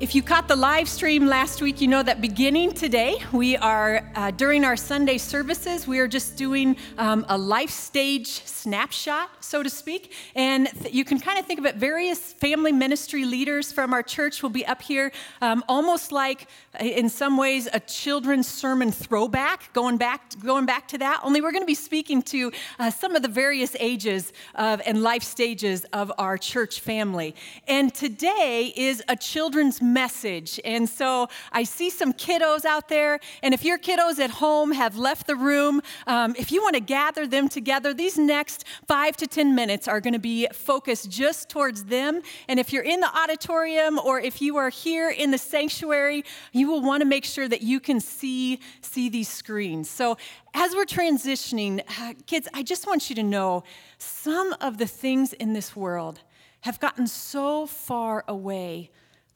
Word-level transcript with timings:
If 0.00 0.14
you 0.14 0.22
caught 0.22 0.46
the 0.46 0.54
live 0.54 0.88
stream 0.88 1.26
last 1.26 1.60
week, 1.60 1.80
you 1.80 1.88
know 1.88 2.04
that 2.04 2.20
beginning 2.20 2.70
today, 2.70 3.16
we 3.32 3.56
are, 3.56 4.08
uh, 4.14 4.30
during 4.30 4.64
our 4.64 4.76
Sunday 4.76 5.18
services, 5.18 5.88
we 5.88 5.98
are 5.98 6.06
just 6.06 6.36
doing 6.36 6.76
um, 6.98 7.26
a 7.28 7.36
life 7.36 7.70
stage 7.70 8.44
snapshot, 8.44 9.28
so 9.40 9.60
to 9.60 9.68
speak. 9.68 10.12
And 10.36 10.68
th- 10.68 10.94
you 10.94 11.04
can 11.04 11.18
kind 11.18 11.36
of 11.36 11.46
think 11.46 11.58
of 11.58 11.66
it, 11.66 11.74
various 11.74 12.32
family 12.32 12.70
ministry 12.70 13.24
leaders 13.24 13.72
from 13.72 13.92
our 13.92 14.04
church 14.04 14.40
will 14.40 14.50
be 14.50 14.64
up 14.64 14.82
here, 14.82 15.10
um, 15.42 15.64
almost 15.68 16.12
like, 16.12 16.46
uh, 16.80 16.84
in 16.84 17.08
some 17.08 17.36
ways, 17.36 17.66
a 17.72 17.80
children's 17.80 18.46
sermon 18.46 18.92
throwback, 18.92 19.72
going 19.72 19.96
back, 19.96 20.22
going 20.44 20.64
back 20.64 20.86
to 20.88 20.98
that. 20.98 21.18
Only 21.24 21.40
we're 21.40 21.50
going 21.50 21.64
to 21.64 21.66
be 21.66 21.74
speaking 21.74 22.22
to 22.22 22.52
uh, 22.78 22.92
some 22.92 23.16
of 23.16 23.22
the 23.22 23.28
various 23.28 23.74
ages 23.80 24.32
of, 24.54 24.80
and 24.86 25.02
life 25.02 25.24
stages 25.24 25.84
of 25.92 26.12
our 26.18 26.38
church 26.38 26.78
family. 26.78 27.34
And 27.66 27.92
today 27.92 28.72
is 28.76 29.02
a 29.08 29.16
children's 29.16 29.82
message. 29.92 30.60
And 30.64 30.88
so 30.88 31.28
I 31.52 31.64
see 31.64 31.90
some 31.90 32.12
kiddos 32.12 32.64
out 32.64 32.88
there. 32.88 33.20
And 33.42 33.54
if 33.54 33.64
your 33.64 33.78
kiddos 33.78 34.18
at 34.18 34.30
home 34.30 34.72
have 34.72 34.96
left 34.96 35.26
the 35.26 35.36
room, 35.36 35.82
um, 36.06 36.34
if 36.38 36.52
you 36.52 36.62
want 36.62 36.74
to 36.74 36.80
gather 36.80 37.26
them 37.26 37.48
together, 37.48 37.92
these 37.94 38.18
next 38.18 38.64
five 38.86 39.16
to 39.18 39.26
10 39.26 39.54
minutes 39.54 39.88
are 39.88 40.00
going 40.00 40.14
to 40.14 40.18
be 40.18 40.46
focused 40.52 41.10
just 41.10 41.48
towards 41.48 41.84
them. 41.84 42.22
And 42.48 42.60
if 42.60 42.72
you're 42.72 42.84
in 42.84 43.00
the 43.00 43.16
auditorium 43.16 43.98
or 43.98 44.20
if 44.20 44.40
you 44.42 44.56
are 44.56 44.70
here 44.70 45.10
in 45.10 45.30
the 45.30 45.38
sanctuary, 45.38 46.24
you 46.52 46.68
will 46.68 46.82
want 46.82 47.00
to 47.00 47.06
make 47.06 47.24
sure 47.24 47.48
that 47.48 47.62
you 47.62 47.80
can 47.80 48.00
see, 48.00 48.60
see 48.80 49.08
these 49.08 49.28
screens. 49.28 49.88
So 49.88 50.16
as 50.54 50.74
we're 50.74 50.84
transitioning, 50.84 51.82
uh, 52.00 52.14
kids, 52.26 52.48
I 52.54 52.62
just 52.62 52.86
want 52.86 53.08
you 53.08 53.16
to 53.16 53.22
know 53.22 53.64
some 53.98 54.54
of 54.60 54.78
the 54.78 54.86
things 54.86 55.32
in 55.32 55.52
this 55.52 55.76
world 55.76 56.20
have 56.60 56.80
gotten 56.80 57.06
so 57.06 57.66
far 57.66 58.24
away 58.26 58.90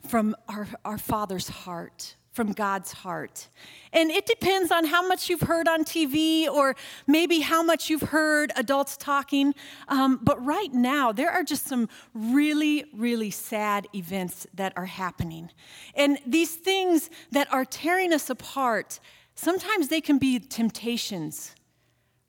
from 0.07 0.35
our, 0.49 0.69
our 0.85 0.99
Father's 0.99 1.49
heart, 1.49 2.17
from 2.33 2.53
God's 2.53 2.93
heart. 2.93 3.49
And 3.93 4.11
it 4.11 4.27
depends 4.27 4.73
on 4.73 4.87
how 4.87 5.07
much 5.07 5.29
you've 5.29 5.43
heard 5.43 5.69
on 5.69 5.85
TV 5.85 6.49
or 6.49 6.75
maybe 7.07 7.41
how 7.41 7.63
much 7.63 7.91
you've 7.91 8.03
heard 8.03 8.53
adults 8.57 8.97
talking. 8.97 9.55
Um, 9.89 10.19
but 10.23 10.43
right 10.45 10.73
now, 10.73 11.13
there 11.13 11.31
are 11.31 11.45
just 11.45 11.67
some 11.67 11.89
really, 12.15 12.85
really 12.95 13.31
sad 13.31 13.87
events 13.95 14.47
that 14.55 14.73
are 14.77 14.87
happening. 14.87 15.51
And 15.95 16.19
these 16.27 16.55
things 16.55 17.11
that 17.31 17.53
are 17.53 17.65
tearing 17.65 18.13
us 18.13 18.31
apart, 18.31 18.99
sometimes 19.35 19.89
they 19.89 20.01
can 20.01 20.19
be 20.19 20.39
temptations 20.39 21.55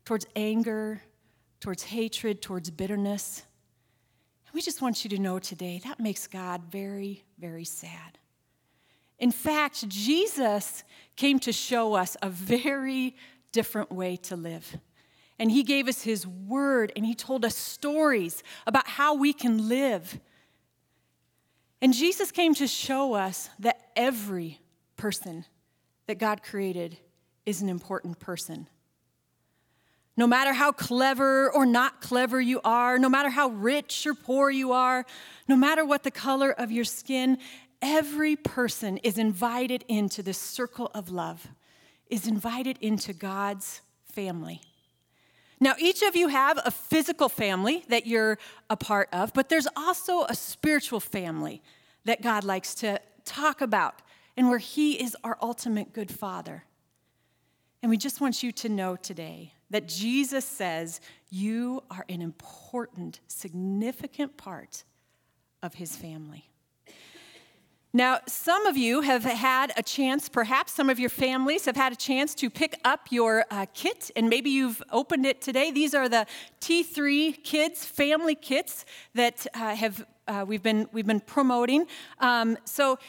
towards 0.04 0.26
anger, 0.36 1.02
towards 1.60 1.84
hatred, 1.84 2.42
towards 2.42 2.70
bitterness. 2.70 3.44
We 4.54 4.62
just 4.62 4.80
want 4.80 5.02
you 5.02 5.10
to 5.10 5.18
know 5.18 5.40
today 5.40 5.80
that 5.84 5.98
makes 5.98 6.28
God 6.28 6.62
very, 6.70 7.24
very 7.38 7.64
sad. 7.64 8.18
In 9.18 9.32
fact, 9.32 9.88
Jesus 9.88 10.84
came 11.16 11.40
to 11.40 11.52
show 11.52 11.94
us 11.94 12.16
a 12.22 12.30
very 12.30 13.16
different 13.50 13.90
way 13.90 14.16
to 14.16 14.36
live. 14.36 14.78
And 15.40 15.50
he 15.50 15.64
gave 15.64 15.88
us 15.88 16.02
his 16.02 16.24
word 16.24 16.92
and 16.94 17.04
he 17.04 17.16
told 17.16 17.44
us 17.44 17.56
stories 17.56 18.44
about 18.64 18.86
how 18.86 19.14
we 19.14 19.32
can 19.32 19.68
live. 19.68 20.20
And 21.82 21.92
Jesus 21.92 22.30
came 22.30 22.54
to 22.54 22.68
show 22.68 23.14
us 23.14 23.50
that 23.58 23.80
every 23.96 24.60
person 24.96 25.44
that 26.06 26.18
God 26.20 26.44
created 26.44 26.96
is 27.44 27.60
an 27.60 27.68
important 27.68 28.20
person. 28.20 28.68
No 30.16 30.26
matter 30.26 30.52
how 30.52 30.70
clever 30.70 31.50
or 31.52 31.66
not 31.66 32.00
clever 32.00 32.40
you 32.40 32.60
are, 32.64 32.98
no 32.98 33.08
matter 33.08 33.30
how 33.30 33.48
rich 33.48 34.06
or 34.06 34.14
poor 34.14 34.48
you 34.48 34.72
are, 34.72 35.04
no 35.48 35.56
matter 35.56 35.84
what 35.84 36.04
the 36.04 36.10
color 36.10 36.52
of 36.52 36.70
your 36.70 36.84
skin, 36.84 37.38
every 37.82 38.36
person 38.36 38.98
is 38.98 39.18
invited 39.18 39.84
into 39.88 40.22
this 40.22 40.38
circle 40.38 40.90
of 40.94 41.10
love, 41.10 41.48
is 42.08 42.28
invited 42.28 42.78
into 42.80 43.12
God's 43.12 43.80
family. 44.12 44.60
Now, 45.60 45.74
each 45.78 46.02
of 46.02 46.14
you 46.14 46.28
have 46.28 46.60
a 46.64 46.70
physical 46.70 47.28
family 47.28 47.84
that 47.88 48.06
you're 48.06 48.38
a 48.70 48.76
part 48.76 49.08
of, 49.12 49.32
but 49.34 49.48
there's 49.48 49.68
also 49.76 50.24
a 50.24 50.34
spiritual 50.34 51.00
family 51.00 51.62
that 52.04 52.22
God 52.22 52.44
likes 52.44 52.74
to 52.76 53.00
talk 53.24 53.60
about 53.60 54.02
and 54.36 54.48
where 54.48 54.58
He 54.58 55.00
is 55.00 55.16
our 55.24 55.38
ultimate 55.40 55.92
good 55.92 56.10
Father. 56.10 56.64
And 57.82 57.90
we 57.90 57.96
just 57.96 58.20
want 58.20 58.42
you 58.42 58.52
to 58.52 58.68
know 58.68 58.96
today 58.96 59.52
that 59.74 59.88
Jesus 59.88 60.44
says 60.44 61.00
you 61.30 61.82
are 61.90 62.04
an 62.08 62.22
important, 62.22 63.18
significant 63.26 64.36
part 64.36 64.84
of 65.64 65.74
his 65.74 65.96
family. 65.96 66.48
Now, 67.92 68.20
some 68.28 68.66
of 68.66 68.76
you 68.76 69.00
have 69.00 69.24
had 69.24 69.72
a 69.76 69.82
chance, 69.82 70.28
perhaps 70.28 70.72
some 70.72 70.88
of 70.88 71.00
your 71.00 71.10
families 71.10 71.64
have 71.64 71.74
had 71.74 71.92
a 71.92 71.96
chance 71.96 72.36
to 72.36 72.48
pick 72.48 72.78
up 72.84 73.08
your 73.10 73.46
uh, 73.50 73.66
kit, 73.74 74.12
and 74.14 74.28
maybe 74.28 74.48
you've 74.48 74.80
opened 74.92 75.26
it 75.26 75.42
today. 75.42 75.72
These 75.72 75.92
are 75.92 76.08
the 76.08 76.24
T3 76.60 77.42
Kids 77.42 77.84
family 77.84 78.36
kits 78.36 78.84
that 79.14 79.44
uh, 79.54 79.74
have 79.74 80.06
uh, 80.28 80.44
we've 80.46 80.62
been 80.62 80.88
we've 80.92 81.06
been 81.06 81.18
promoting. 81.18 81.86
Um, 82.20 82.58
so. 82.64 83.00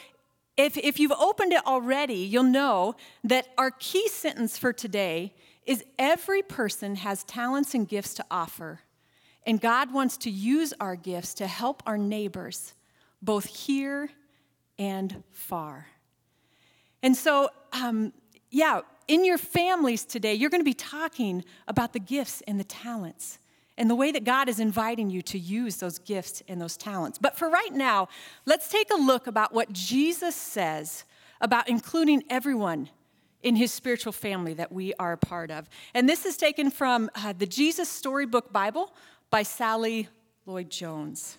If, 0.58 0.78
if 0.78 0.98
you've 0.98 1.12
opened 1.12 1.52
it 1.52 1.66
already, 1.66 2.14
you'll 2.14 2.42
know 2.44 2.96
that 3.24 3.48
our 3.58 3.70
key 3.70 4.08
sentence 4.08 4.56
for 4.56 4.72
today 4.72 5.34
is 5.66 5.84
every 5.98 6.42
person 6.42 6.96
has 6.96 7.24
talents 7.24 7.74
and 7.74 7.88
gifts 7.88 8.14
to 8.14 8.24
offer, 8.30 8.80
and 9.44 9.60
God 9.60 9.92
wants 9.92 10.16
to 10.18 10.30
use 10.30 10.72
our 10.80 10.96
gifts 10.96 11.34
to 11.34 11.46
help 11.46 11.82
our 11.86 11.98
neighbors, 11.98 12.74
both 13.20 13.44
here 13.46 14.10
and 14.78 15.22
far. 15.30 15.86
And 17.02 17.16
so, 17.16 17.50
um, 17.72 18.12
yeah, 18.50 18.80
in 19.08 19.24
your 19.24 19.38
families 19.38 20.04
today, 20.04 20.34
you're 20.34 20.50
going 20.50 20.60
to 20.60 20.64
be 20.64 20.74
talking 20.74 21.44
about 21.68 21.92
the 21.92 22.00
gifts 22.00 22.42
and 22.46 22.58
the 22.58 22.64
talents 22.64 23.38
and 23.78 23.90
the 23.90 23.94
way 23.94 24.10
that 24.10 24.24
God 24.24 24.48
is 24.48 24.58
inviting 24.58 25.10
you 25.10 25.22
to 25.22 25.38
use 25.38 25.76
those 25.76 25.98
gifts 25.98 26.42
and 26.48 26.60
those 26.60 26.76
talents. 26.76 27.18
But 27.18 27.36
for 27.36 27.48
right 27.48 27.72
now, 27.72 28.08
let's 28.46 28.68
take 28.68 28.90
a 28.90 28.96
look 28.96 29.26
about 29.26 29.52
what 29.52 29.72
Jesus 29.72 30.34
says 30.34 31.04
about 31.40 31.68
including 31.68 32.24
everyone 32.30 32.88
in 33.46 33.54
his 33.54 33.72
spiritual 33.72 34.10
family 34.10 34.54
that 34.54 34.72
we 34.72 34.92
are 34.94 35.12
a 35.12 35.16
part 35.16 35.52
of. 35.52 35.68
And 35.94 36.08
this 36.08 36.26
is 36.26 36.36
taken 36.36 36.68
from 36.68 37.08
uh, 37.14 37.32
the 37.32 37.46
Jesus 37.46 37.88
Storybook 37.88 38.52
Bible 38.52 38.92
by 39.30 39.44
Sally 39.44 40.08
Lloyd 40.46 40.68
Jones. 40.68 41.38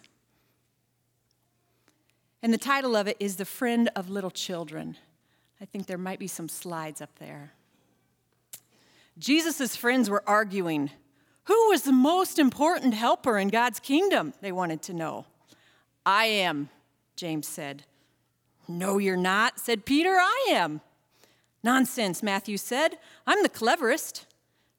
And 2.42 2.54
the 2.54 2.58
title 2.58 2.96
of 2.96 3.10
it 3.10 3.18
is 3.20 3.36
The 3.36 3.44
Friend 3.44 3.90
of 3.94 4.10
Little 4.10 4.32
Children. 4.32 4.96
I 5.60 5.66
think 5.66 5.86
there 5.86 5.98
might 5.98 6.18
be 6.18 6.28
some 6.28 6.48
slides 6.48 7.02
up 7.02 7.10
there. 7.20 7.52
Jesus' 9.20 9.76
friends 9.76 10.10
were 10.10 10.24
arguing. 10.26 10.92
Who 11.44 11.68
was 11.68 11.82
the 11.82 11.92
most 11.92 12.40
important 12.40 12.94
helper 12.94 13.38
in 13.38 13.50
God's 13.50 13.82
kingdom? 13.82 14.34
They 14.40 14.54
wanted 14.54 14.82
to 14.84 14.94
know. 14.94 15.26
I 16.06 16.28
am, 16.28 16.70
James 17.18 17.50
said. 17.50 17.84
No, 18.66 18.98
you're 18.98 19.18
not, 19.18 19.60
said 19.60 19.84
Peter. 19.84 20.16
I 20.18 20.52
am. 20.52 20.80
Nonsense, 21.68 22.24
Matthew 22.24 22.56
said. 22.56 22.98
I'm 23.28 23.44
the 23.44 23.50
cleverest. 23.50 24.26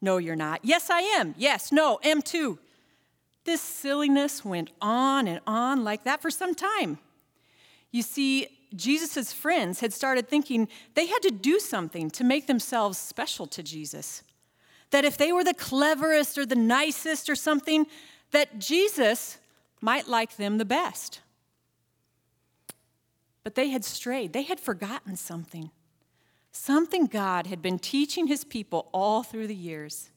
No, 0.00 0.16
you're 0.16 0.34
not. 0.34 0.60
Yes, 0.62 0.88
I 0.88 1.00
am. 1.00 1.34
Yes, 1.36 1.70
no, 1.70 2.00
am 2.02 2.22
too. 2.22 2.58
This 3.44 3.60
silliness 3.60 4.42
went 4.42 4.70
on 4.80 5.28
and 5.28 5.40
on 5.46 5.84
like 5.84 6.04
that 6.04 6.22
for 6.22 6.30
some 6.30 6.54
time. 6.54 6.98
You 7.90 8.00
see, 8.00 8.46
Jesus' 8.74 9.34
friends 9.34 9.80
had 9.80 9.92
started 9.92 10.28
thinking 10.28 10.66
they 10.94 11.06
had 11.06 11.20
to 11.20 11.30
do 11.30 11.60
something 11.60 12.10
to 12.12 12.24
make 12.24 12.46
themselves 12.46 12.96
special 12.96 13.46
to 13.48 13.62
Jesus. 13.62 14.22
That 14.90 15.04
if 15.04 15.18
they 15.18 15.30
were 15.30 15.44
the 15.44 15.52
cleverest 15.52 16.38
or 16.38 16.46
the 16.46 16.56
nicest 16.56 17.28
or 17.28 17.36
something, 17.36 17.84
that 18.30 18.58
Jesus 18.58 19.36
might 19.82 20.08
like 20.08 20.36
them 20.36 20.56
the 20.56 20.64
best. 20.64 21.20
But 23.44 23.56
they 23.56 23.68
had 23.68 23.84
strayed, 23.84 24.32
they 24.32 24.44
had 24.44 24.58
forgotten 24.58 25.16
something 25.16 25.70
something 26.58 27.06
God 27.06 27.46
had 27.46 27.62
been 27.62 27.78
teaching 27.78 28.26
his 28.26 28.44
people 28.44 28.88
all 28.92 29.22
through 29.22 29.46
the 29.46 29.54
years. 29.54 30.10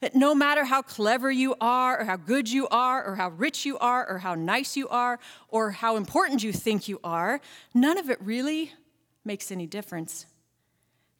That 0.00 0.14
no 0.14 0.34
matter 0.34 0.64
how 0.64 0.82
clever 0.82 1.30
you 1.30 1.54
are, 1.60 2.00
or 2.00 2.04
how 2.04 2.16
good 2.16 2.50
you 2.50 2.68
are, 2.68 3.04
or 3.04 3.16
how 3.16 3.30
rich 3.30 3.64
you 3.64 3.78
are, 3.78 4.08
or 4.08 4.18
how 4.18 4.34
nice 4.34 4.76
you 4.76 4.88
are, 4.88 5.18
or 5.48 5.70
how 5.70 5.96
important 5.96 6.42
you 6.42 6.52
think 6.52 6.88
you 6.88 7.00
are, 7.02 7.40
none 7.72 7.98
of 7.98 8.10
it 8.10 8.20
really 8.20 8.72
makes 9.24 9.50
any 9.50 9.66
difference. 9.66 10.26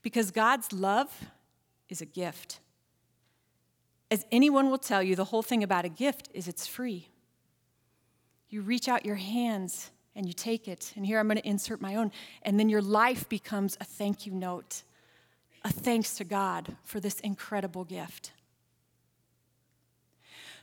Because 0.03 0.31
God's 0.31 0.73
love 0.73 1.11
is 1.89 2.01
a 2.01 2.07
gift. 2.07 2.61
As 4.11 4.25
anyone 4.31 4.71
will 4.71 4.79
tell 4.79 5.03
you, 5.03 5.17
the 5.17 5.25
whole 5.25 5.43
thing 5.43 5.63
about 5.63 5.85
a 5.85 5.89
gift 5.89 6.29
is 6.35 6.49
it's 6.49 6.67
free. 6.67 7.09
You 8.49 8.63
reach 8.63 8.89
out 8.89 9.05
your 9.05 9.17
hands 9.17 9.91
and 10.17 10.27
you 10.27 10.33
take 10.33 10.67
it. 10.67 10.93
And 10.97 11.07
here 11.07 11.21
I'm 11.21 11.29
going 11.29 11.37
to 11.37 11.47
insert 11.47 11.81
my 11.81 11.95
own. 11.95 12.11
And 12.43 12.59
then 12.59 12.69
your 12.69 12.83
life 12.83 13.29
becomes 13.29 13.77
a 13.81 13.85
thank 13.85 14.27
you 14.27 14.33
note, 14.33 14.83
a 15.65 15.71
thanks 15.71 16.17
to 16.17 16.25
God 16.25 16.77
for 16.85 16.99
this 16.99 17.21
incredible 17.21 17.85
gift. 17.85 18.33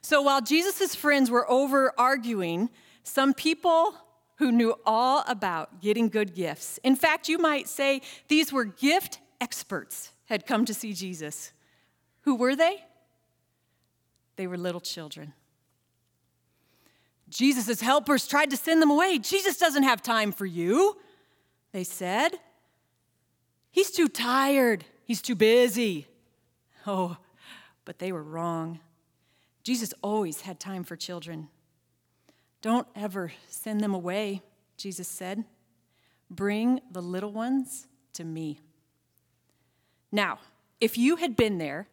So 0.02 0.22
while 0.22 0.42
Jesus' 0.42 0.96
friends 0.96 1.32
were 1.32 1.50
over 1.50 1.94
arguing, 1.98 2.70
some 3.04 3.34
people 3.34 3.96
who 4.38 4.52
knew 4.52 4.76
all 4.86 5.24
about 5.28 5.82
getting 5.82 6.10
good 6.10 6.36
gifts. 6.36 6.80
In 6.84 6.96
fact, 6.96 7.30
you 7.30 7.38
might 7.38 7.70
say 7.70 8.02
these 8.28 8.52
were 8.52 8.66
gift 8.66 9.20
experts 9.40 10.12
had 10.26 10.46
come 10.46 10.66
to 10.66 10.74
see 10.74 10.94
Jesus. 10.94 11.54
Who 12.22 12.36
were 12.36 12.56
they? 12.56 12.84
They 14.36 14.48
were 14.48 14.58
little 14.58 14.82
children. 14.82 15.34
Jesus' 17.34 17.82
helpers 17.82 18.28
tried 18.28 18.52
to 18.52 18.58
send 18.58 18.82
them 18.82 18.92
away. 18.92 19.18
Jesus 19.18 19.58
doesn't 19.58 19.84
have 19.84 20.02
time 20.02 20.32
for 20.32 20.46
you, 20.46 20.98
they 21.72 21.84
said. 21.84 22.40
He's 23.72 23.92
too 23.92 24.08
tired. 24.08 24.86
He's 25.06 25.22
too 25.22 25.36
busy. 25.36 26.08
Oh, 26.86 27.18
but 27.86 28.00
they 28.00 28.12
were 28.12 28.24
wrong. 28.24 28.80
Jesus 29.64 29.94
always 30.02 30.42
had 30.42 30.60
time 30.60 30.84
for 30.84 30.96
children. 30.96 31.50
Don't 32.62 32.88
ever 32.96 33.32
send 33.48 33.82
them 33.82 33.94
away, 33.94 34.42
Jesus 34.78 35.08
said. 35.08 35.44
Bring 36.30 36.82
the 36.92 37.02
little 37.02 37.32
ones 37.32 37.88
to 38.14 38.24
me. 38.24 38.60
Now, 40.12 40.40
if 40.80 40.98
you 40.98 41.16
had 41.16 41.36
been 41.36 41.58
there, 41.58 41.88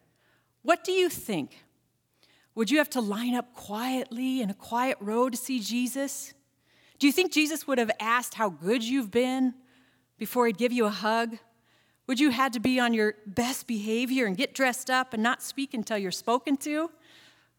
what 0.61 0.83
do 0.83 0.91
you 0.91 1.09
think? 1.09 1.63
Would 2.61 2.69
you 2.69 2.77
have 2.77 2.91
to 2.91 3.01
line 3.01 3.33
up 3.33 3.55
quietly 3.55 4.39
in 4.39 4.51
a 4.51 4.53
quiet 4.53 4.95
row 4.99 5.31
to 5.31 5.35
see 5.35 5.59
Jesus? 5.59 6.35
Do 6.99 7.07
you 7.07 7.11
think 7.11 7.31
Jesus 7.31 7.65
would 7.65 7.79
have 7.79 7.89
asked 7.99 8.35
how 8.35 8.49
good 8.49 8.83
you've 8.83 9.09
been 9.09 9.55
before 10.19 10.45
he'd 10.45 10.59
give 10.59 10.71
you 10.71 10.85
a 10.85 10.91
hug? 10.91 11.39
Would 12.05 12.19
you 12.19 12.29
have 12.29 12.35
had 12.35 12.53
to 12.53 12.59
be 12.59 12.79
on 12.79 12.93
your 12.93 13.15
best 13.25 13.65
behavior 13.65 14.27
and 14.27 14.37
get 14.37 14.53
dressed 14.53 14.91
up 14.91 15.15
and 15.15 15.23
not 15.23 15.41
speak 15.41 15.73
until 15.73 15.97
you're 15.97 16.11
spoken 16.11 16.55
to? 16.57 16.91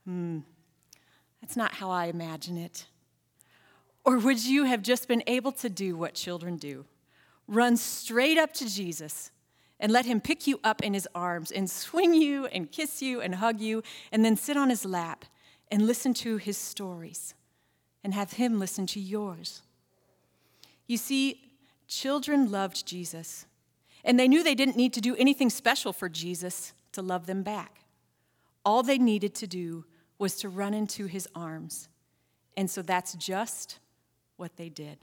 Hmm, 0.04 0.38
that's 1.40 1.56
not 1.56 1.74
how 1.74 1.90
I 1.90 2.04
imagine 2.04 2.56
it. 2.56 2.86
Or 4.04 4.18
would 4.18 4.44
you 4.44 4.66
have 4.66 4.82
just 4.82 5.08
been 5.08 5.24
able 5.26 5.50
to 5.50 5.68
do 5.68 5.96
what 5.96 6.14
children 6.14 6.58
do? 6.58 6.84
Run 7.48 7.76
straight 7.76 8.38
up 8.38 8.52
to 8.52 8.72
Jesus 8.72 9.32
and 9.80 9.92
let 9.92 10.06
him 10.06 10.20
pick 10.20 10.46
you 10.46 10.60
up 10.62 10.82
in 10.82 10.94
his 10.94 11.08
arms 11.14 11.50
and 11.50 11.68
swing 11.70 12.14
you 12.14 12.46
and 12.46 12.70
kiss 12.70 13.02
you 13.02 13.20
and 13.20 13.36
hug 13.36 13.60
you 13.60 13.82
and 14.10 14.24
then 14.24 14.36
sit 14.36 14.56
on 14.56 14.70
his 14.70 14.84
lap 14.84 15.24
and 15.70 15.86
listen 15.86 16.14
to 16.14 16.36
his 16.36 16.56
stories 16.56 17.34
and 18.04 18.14
have 18.14 18.32
him 18.32 18.58
listen 18.58 18.86
to 18.86 19.00
yours. 19.00 19.62
You 20.86 20.96
see, 20.96 21.40
children 21.88 22.50
loved 22.50 22.86
Jesus, 22.86 23.46
and 24.04 24.18
they 24.18 24.28
knew 24.28 24.42
they 24.42 24.54
didn't 24.54 24.76
need 24.76 24.92
to 24.94 25.00
do 25.00 25.16
anything 25.16 25.50
special 25.50 25.92
for 25.92 26.08
Jesus 26.08 26.72
to 26.92 27.02
love 27.02 27.26
them 27.26 27.42
back. 27.42 27.80
All 28.64 28.82
they 28.82 28.98
needed 28.98 29.34
to 29.36 29.46
do 29.46 29.84
was 30.18 30.36
to 30.36 30.48
run 30.48 30.74
into 30.74 31.06
his 31.06 31.28
arms. 31.34 31.88
And 32.56 32.70
so 32.70 32.82
that's 32.82 33.14
just 33.14 33.78
what 34.36 34.56
they 34.56 34.68
did. 34.68 34.98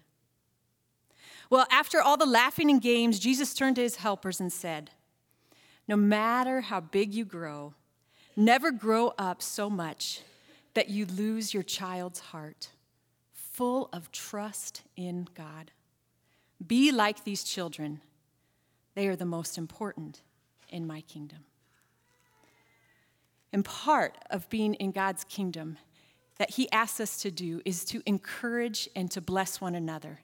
Well, 1.50 1.65
after 1.71 2.01
all 2.01 2.18
the 2.18 2.25
laughing 2.25 2.69
and 2.69 2.81
games, 2.81 3.19
Jesus 3.19 3.53
turned 3.53 3.75
to 3.77 3.81
his 3.81 3.97
helpers 3.97 4.39
and 4.39 4.51
said, 4.51 4.91
No 5.88 5.95
matter 5.95 6.62
how 6.62 6.80
big 6.80 7.13
you 7.13 7.25
grow, 7.25 7.74
never 8.36 8.71
grow 8.71 9.13
up 9.18 9.41
so 9.41 9.69
much 9.69 10.21
that 10.74 10.89
you 10.89 11.06
lose 11.06 11.53
your 11.53 11.63
child's 11.63 12.19
heart, 12.19 12.69
full 13.33 13.89
of 13.91 14.12
trust 14.12 14.83
in 14.95 15.27
God. 15.36 15.71
Be 16.65 16.91
like 16.91 17.24
these 17.24 17.44
children, 17.44 18.01
they 18.95 19.07
are 19.07 19.15
the 19.15 19.25
most 19.25 19.57
important 19.57 20.21
in 20.69 20.85
my 20.85 21.01
kingdom. 21.01 21.39
And 23.51 23.65
part 23.65 24.18
of 24.30 24.50
being 24.50 24.75
in 24.75 24.92
God's 24.92 25.24
kingdom 25.24 25.77
that 26.38 26.51
He 26.51 26.71
asks 26.71 27.00
us 27.00 27.18
to 27.18 27.31
do 27.31 27.62
is 27.65 27.83
to 27.85 28.01
encourage 28.06 28.88
and 28.95 29.09
to 29.12 29.21
bless 29.21 29.59
one 29.59 29.75
another. 29.75 30.19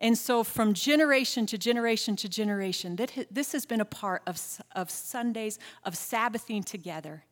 And 0.00 0.16
so, 0.16 0.44
from 0.44 0.74
generation 0.74 1.44
to 1.46 1.58
generation 1.58 2.14
to 2.16 2.28
generation, 2.28 2.96
that 2.96 3.26
this 3.30 3.50
has 3.52 3.66
been 3.66 3.80
a 3.80 3.84
part 3.84 4.22
of, 4.26 4.40
of 4.76 4.90
Sundays 4.90 5.58
of 5.84 5.96
Sabbathing 5.96 6.62
together, 6.62 7.24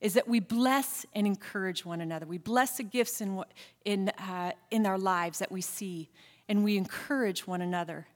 is 0.00 0.14
that 0.14 0.28
we 0.28 0.38
bless 0.38 1.06
and 1.14 1.26
encourage 1.26 1.84
one 1.86 2.02
another. 2.02 2.26
We 2.26 2.38
bless 2.38 2.76
the 2.76 2.82
gifts 2.82 3.22
in, 3.22 3.42
in, 3.86 4.10
uh, 4.10 4.52
in 4.70 4.84
our 4.84 4.98
lives 4.98 5.38
that 5.38 5.50
we 5.50 5.62
see, 5.62 6.10
and 6.46 6.62
we 6.62 6.76
encourage 6.76 7.46
one 7.46 7.62
another 7.62 8.06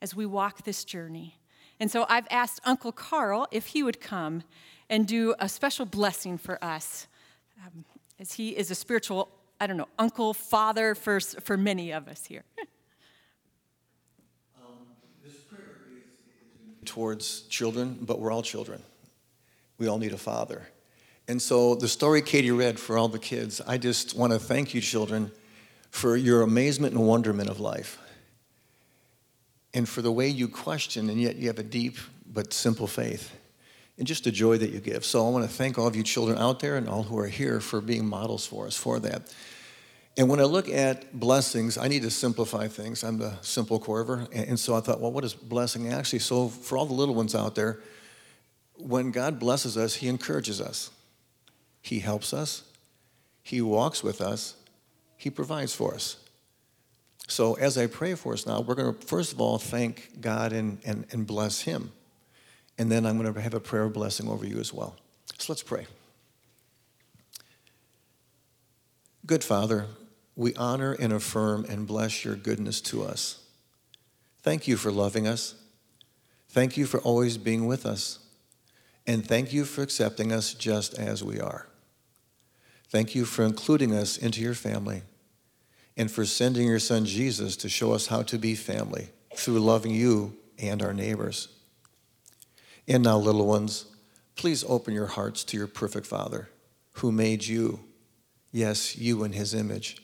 as 0.00 0.14
we 0.14 0.24
walk 0.24 0.64
this 0.64 0.84
journey. 0.84 1.38
And 1.78 1.90
so, 1.90 2.06
I've 2.08 2.26
asked 2.30 2.60
Uncle 2.64 2.92
Carl 2.92 3.48
if 3.50 3.66
he 3.66 3.82
would 3.82 4.00
come 4.00 4.44
and 4.88 5.06
do 5.06 5.34
a 5.38 5.48
special 5.48 5.84
blessing 5.84 6.38
for 6.38 6.62
us, 6.64 7.06
um, 7.66 7.84
as 8.18 8.32
he 8.32 8.56
is 8.56 8.70
a 8.70 8.74
spiritual, 8.74 9.28
I 9.60 9.66
don't 9.66 9.76
know, 9.76 9.88
uncle, 9.98 10.32
father 10.32 10.94
for, 10.94 11.20
for 11.20 11.58
many 11.58 11.92
of 11.92 12.08
us 12.08 12.24
here. 12.24 12.44
towards 16.96 17.42
children, 17.42 17.98
but 18.00 18.20
we're 18.20 18.32
all 18.32 18.40
children. 18.40 18.82
We 19.76 19.86
all 19.86 19.98
need 19.98 20.14
a 20.14 20.16
father. 20.16 20.66
And 21.28 21.42
so, 21.42 21.74
the 21.74 21.88
story 21.88 22.22
Katie 22.22 22.50
read 22.50 22.80
for 22.80 22.96
all 22.96 23.08
the 23.08 23.18
kids, 23.18 23.60
I 23.60 23.76
just 23.76 24.16
want 24.16 24.32
to 24.32 24.38
thank 24.38 24.72
you, 24.72 24.80
children, 24.80 25.30
for 25.90 26.16
your 26.16 26.40
amazement 26.40 26.94
and 26.94 27.06
wonderment 27.06 27.50
of 27.50 27.60
life. 27.60 27.98
And 29.74 29.86
for 29.86 30.00
the 30.00 30.10
way 30.10 30.28
you 30.28 30.48
question, 30.48 31.10
and 31.10 31.20
yet 31.20 31.36
you 31.36 31.48
have 31.48 31.58
a 31.58 31.62
deep 31.62 31.98
but 32.32 32.54
simple 32.54 32.86
faith. 32.86 33.30
And 33.98 34.06
just 34.06 34.24
the 34.24 34.32
joy 34.32 34.56
that 34.56 34.70
you 34.70 34.80
give. 34.80 35.04
So, 35.04 35.26
I 35.26 35.28
want 35.28 35.44
to 35.44 35.54
thank 35.54 35.76
all 35.76 35.86
of 35.86 35.96
you 35.96 36.02
children 36.02 36.38
out 36.38 36.60
there 36.60 36.78
and 36.78 36.88
all 36.88 37.02
who 37.02 37.18
are 37.18 37.28
here 37.28 37.60
for 37.60 37.82
being 37.82 38.06
models 38.06 38.46
for 38.46 38.66
us 38.66 38.74
for 38.74 39.00
that. 39.00 39.34
And 40.18 40.28
when 40.30 40.40
I 40.40 40.44
look 40.44 40.68
at 40.68 41.18
blessings, 41.18 41.76
I 41.76 41.88
need 41.88 42.02
to 42.02 42.10
simplify 42.10 42.68
things. 42.68 43.04
I'm 43.04 43.18
the 43.18 43.34
simple 43.42 43.78
Corver. 43.78 44.26
And 44.32 44.58
so 44.58 44.74
I 44.74 44.80
thought, 44.80 45.00
well, 45.00 45.12
what 45.12 45.24
is 45.24 45.34
blessing 45.34 45.92
actually? 45.92 46.20
So 46.20 46.48
for 46.48 46.78
all 46.78 46.86
the 46.86 46.94
little 46.94 47.14
ones 47.14 47.34
out 47.34 47.54
there, 47.54 47.80
when 48.78 49.10
God 49.10 49.38
blesses 49.38 49.76
us, 49.76 49.96
He 49.96 50.08
encourages 50.08 50.60
us, 50.60 50.90
He 51.82 51.98
helps 52.00 52.32
us, 52.32 52.62
He 53.42 53.60
walks 53.60 54.02
with 54.02 54.20
us, 54.20 54.56
He 55.16 55.28
provides 55.28 55.74
for 55.74 55.94
us. 55.94 56.16
So 57.28 57.54
as 57.54 57.76
I 57.76 57.86
pray 57.86 58.14
for 58.14 58.32
us 58.32 58.46
now, 58.46 58.60
we're 58.60 58.74
going 58.74 58.94
to 58.94 59.06
first 59.06 59.32
of 59.32 59.40
all 59.40 59.58
thank 59.58 60.20
God 60.20 60.52
and, 60.52 60.78
and, 60.84 61.06
and 61.10 61.26
bless 61.26 61.62
Him. 61.62 61.92
And 62.78 62.90
then 62.90 63.04
I'm 63.04 63.18
going 63.18 63.32
to 63.32 63.40
have 63.40 63.54
a 63.54 63.60
prayer 63.60 63.88
blessing 63.88 64.28
over 64.28 64.46
you 64.46 64.58
as 64.58 64.72
well. 64.72 64.96
So 65.38 65.52
let's 65.52 65.62
pray. 65.62 65.86
Good 69.24 69.42
Father, 69.42 69.86
we 70.36 70.54
honor 70.54 70.92
and 70.92 71.12
affirm 71.12 71.64
and 71.68 71.86
bless 71.86 72.24
your 72.24 72.36
goodness 72.36 72.80
to 72.82 73.02
us. 73.02 73.42
Thank 74.42 74.68
you 74.68 74.76
for 74.76 74.92
loving 74.92 75.26
us. 75.26 75.54
Thank 76.50 76.76
you 76.76 76.86
for 76.86 77.00
always 77.00 77.38
being 77.38 77.66
with 77.66 77.86
us. 77.86 78.20
And 79.06 79.26
thank 79.26 79.52
you 79.52 79.64
for 79.64 79.82
accepting 79.82 80.32
us 80.32 80.52
just 80.52 80.98
as 80.98 81.24
we 81.24 81.40
are. 81.40 81.66
Thank 82.88 83.14
you 83.14 83.24
for 83.24 83.44
including 83.44 83.94
us 83.94 84.18
into 84.18 84.40
your 84.40 84.54
family 84.54 85.02
and 85.96 86.10
for 86.10 86.24
sending 86.24 86.66
your 86.66 86.78
son 86.78 87.06
Jesus 87.06 87.56
to 87.56 87.68
show 87.68 87.92
us 87.92 88.08
how 88.08 88.22
to 88.22 88.38
be 88.38 88.54
family 88.54 89.08
through 89.34 89.60
loving 89.60 89.92
you 89.92 90.36
and 90.58 90.82
our 90.82 90.92
neighbors. 90.92 91.48
And 92.86 93.02
now, 93.02 93.18
little 93.18 93.46
ones, 93.46 93.86
please 94.36 94.64
open 94.68 94.94
your 94.94 95.06
hearts 95.06 95.42
to 95.44 95.56
your 95.56 95.66
perfect 95.66 96.06
Father 96.06 96.50
who 96.92 97.10
made 97.10 97.44
you, 97.44 97.80
yes, 98.52 98.96
you 98.96 99.24
in 99.24 99.32
his 99.32 99.54
image 99.54 100.02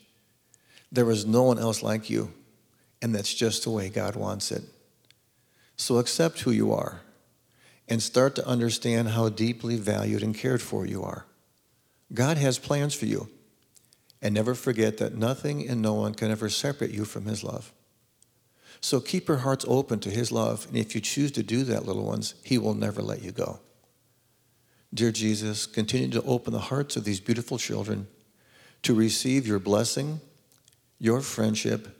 there 0.92 1.10
is 1.10 1.26
no 1.26 1.42
one 1.42 1.58
else 1.58 1.82
like 1.82 2.08
you, 2.08 2.32
and 3.00 3.14
that's 3.14 3.34
just 3.34 3.64
the 3.64 3.70
way 3.70 3.88
God 3.88 4.14
wants 4.14 4.52
it. 4.52 4.62
So 5.76 5.96
accept 5.96 6.40
who 6.40 6.52
you 6.52 6.72
are 6.72 7.00
and 7.88 8.00
start 8.00 8.36
to 8.36 8.46
understand 8.46 9.08
how 9.08 9.28
deeply 9.28 9.76
valued 9.76 10.22
and 10.22 10.34
cared 10.34 10.62
for 10.62 10.86
you 10.86 11.02
are. 11.02 11.26
God 12.14 12.36
has 12.36 12.58
plans 12.58 12.94
for 12.94 13.06
you. 13.06 13.28
And 14.20 14.34
never 14.34 14.54
forget 14.54 14.98
that 14.98 15.16
nothing 15.16 15.68
and 15.68 15.82
no 15.82 15.94
one 15.94 16.14
can 16.14 16.30
ever 16.30 16.48
separate 16.48 16.92
you 16.92 17.04
from 17.04 17.24
His 17.24 17.42
love. 17.42 17.72
So 18.80 19.00
keep 19.00 19.26
your 19.26 19.38
hearts 19.38 19.64
open 19.66 19.98
to 20.00 20.10
His 20.10 20.30
love. 20.30 20.66
And 20.68 20.76
if 20.76 20.94
you 20.94 21.00
choose 21.00 21.32
to 21.32 21.42
do 21.42 21.64
that, 21.64 21.86
little 21.86 22.04
ones, 22.04 22.34
He 22.44 22.56
will 22.56 22.74
never 22.74 23.02
let 23.02 23.22
you 23.22 23.32
go. 23.32 23.58
Dear 24.94 25.10
Jesus, 25.10 25.66
continue 25.66 26.10
to 26.10 26.22
open 26.22 26.52
the 26.52 26.60
hearts 26.60 26.96
of 26.96 27.04
these 27.04 27.18
beautiful 27.18 27.58
children 27.58 28.06
to 28.82 28.94
receive 28.94 29.46
your 29.46 29.58
blessing 29.58 30.20
your 31.02 31.20
friendship, 31.20 31.98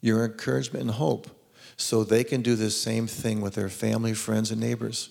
your 0.00 0.24
encouragement, 0.24 0.82
and 0.82 0.92
hope 0.92 1.26
so 1.76 2.04
they 2.04 2.22
can 2.22 2.40
do 2.40 2.54
the 2.54 2.70
same 2.70 3.08
thing 3.08 3.40
with 3.40 3.54
their 3.54 3.68
family, 3.68 4.14
friends, 4.14 4.52
and 4.52 4.60
neighbors. 4.60 5.10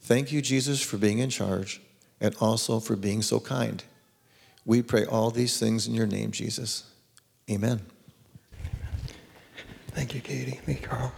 Thank 0.00 0.32
you, 0.32 0.42
Jesus, 0.42 0.82
for 0.82 0.96
being 0.96 1.20
in 1.20 1.30
charge 1.30 1.80
and 2.20 2.34
also 2.40 2.80
for 2.80 2.96
being 2.96 3.22
so 3.22 3.38
kind. 3.38 3.84
We 4.64 4.82
pray 4.82 5.04
all 5.04 5.30
these 5.30 5.60
things 5.60 5.86
in 5.86 5.94
your 5.94 6.08
name, 6.08 6.32
Jesus. 6.32 6.90
Amen. 7.48 7.80
Thank 9.92 10.12
you, 10.12 10.20
Katie. 10.20 10.58
Thank 10.66 10.82
you, 10.82 10.88
Carl. 10.88 11.12